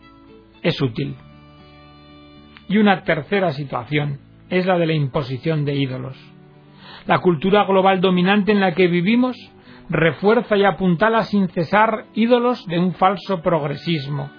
es 0.62 0.80
útil. 0.82 1.14
Y 2.68 2.78
una 2.78 3.02
tercera 3.04 3.52
situación 3.52 4.20
es 4.50 4.66
la 4.66 4.76
de 4.76 4.86
la 4.86 4.94
imposición 4.94 5.64
de 5.64 5.74
ídolos 5.74 6.33
la 7.06 7.18
cultura 7.18 7.64
global 7.64 8.00
dominante 8.00 8.52
en 8.52 8.60
la 8.60 8.74
que 8.74 8.88
vivimos 8.88 9.36
refuerza 9.88 10.56
y 10.56 10.64
apuntala 10.64 11.22
sin 11.24 11.48
cesar 11.48 12.06
ídolos 12.14 12.66
de 12.66 12.78
un 12.78 12.94
falso 12.94 13.42
progresismo, 13.42 14.30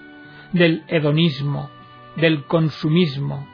del 0.52 0.82
hedonismo, 0.88 1.70
del 2.16 2.44
consumismo, 2.44 3.46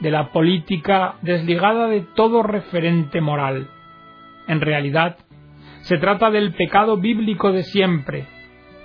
de 0.00 0.10
la 0.10 0.32
política 0.32 1.16
desligada 1.22 1.86
de 1.86 2.02
todo 2.02 2.42
referente 2.42 3.20
moral. 3.20 3.68
En 4.48 4.60
realidad, 4.60 5.16
se 5.82 5.98
trata 5.98 6.30
del 6.30 6.52
pecado 6.52 6.96
bíblico 6.96 7.52
de 7.52 7.62
siempre. 7.62 8.26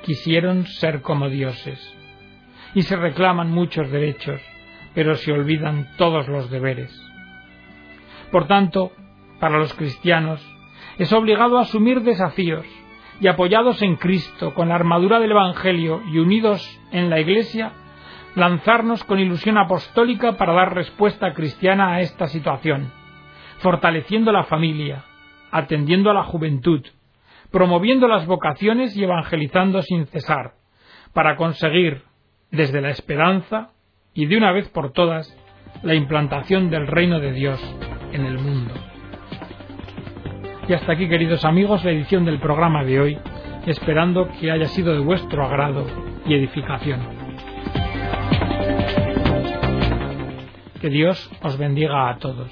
Quisieron 0.03 0.65
ser 0.65 1.01
como 1.01 1.29
dioses. 1.29 1.79
Y 2.73 2.83
se 2.83 2.95
reclaman 2.95 3.51
muchos 3.51 3.89
derechos, 3.89 4.41
pero 4.93 5.15
se 5.15 5.31
olvidan 5.31 5.87
todos 5.97 6.27
los 6.27 6.49
deberes. 6.49 6.93
Por 8.31 8.47
tanto, 8.47 8.91
para 9.39 9.57
los 9.57 9.73
cristianos, 9.73 10.41
es 10.97 11.11
obligado 11.13 11.57
a 11.57 11.61
asumir 11.61 12.01
desafíos 12.01 12.65
y 13.19 13.27
apoyados 13.27 13.81
en 13.81 13.95
Cristo, 13.95 14.53
con 14.53 14.69
la 14.69 14.75
armadura 14.75 15.19
del 15.19 15.31
Evangelio 15.31 16.01
y 16.11 16.19
unidos 16.19 16.79
en 16.91 17.09
la 17.09 17.19
Iglesia, 17.19 17.71
lanzarnos 18.35 19.03
con 19.03 19.19
ilusión 19.19 19.57
apostólica 19.57 20.33
para 20.33 20.53
dar 20.53 20.73
respuesta 20.73 21.33
cristiana 21.33 21.93
a 21.93 22.01
esta 22.01 22.27
situación, 22.27 22.91
fortaleciendo 23.59 24.31
la 24.31 24.43
familia, 24.43 25.05
atendiendo 25.51 26.11
a 26.11 26.13
la 26.13 26.23
juventud, 26.23 26.85
promoviendo 27.51 28.07
las 28.07 28.25
vocaciones 28.25 28.95
y 28.97 29.03
evangelizando 29.03 29.81
sin 29.81 30.05
cesar, 30.07 30.55
para 31.13 31.37
conseguir, 31.37 32.03
desde 32.51 32.81
la 32.81 32.89
esperanza 32.89 33.71
y 34.13 34.27
de 34.27 34.37
una 34.37 34.51
vez 34.51 34.69
por 34.69 34.91
todas, 34.91 35.35
la 35.83 35.95
implantación 35.95 36.69
del 36.69 36.87
reino 36.87 37.19
de 37.19 37.31
Dios 37.31 37.59
en 38.11 38.25
el 38.25 38.39
mundo. 38.39 38.94
Y 40.67 40.73
hasta 40.73 40.93
aquí, 40.93 41.07
queridos 41.07 41.45
amigos, 41.45 41.83
la 41.83 41.91
edición 41.91 42.25
del 42.25 42.39
programa 42.39 42.83
de 42.83 42.99
hoy, 42.99 43.17
esperando 43.67 44.27
que 44.39 44.49
haya 44.49 44.65
sido 44.65 44.93
de 44.93 44.99
vuestro 44.99 45.45
agrado 45.45 45.85
y 46.25 46.33
edificación. 46.33 47.01
Que 50.81 50.89
Dios 50.89 51.31
os 51.43 51.57
bendiga 51.57 52.09
a 52.09 52.17
todos. 52.17 52.49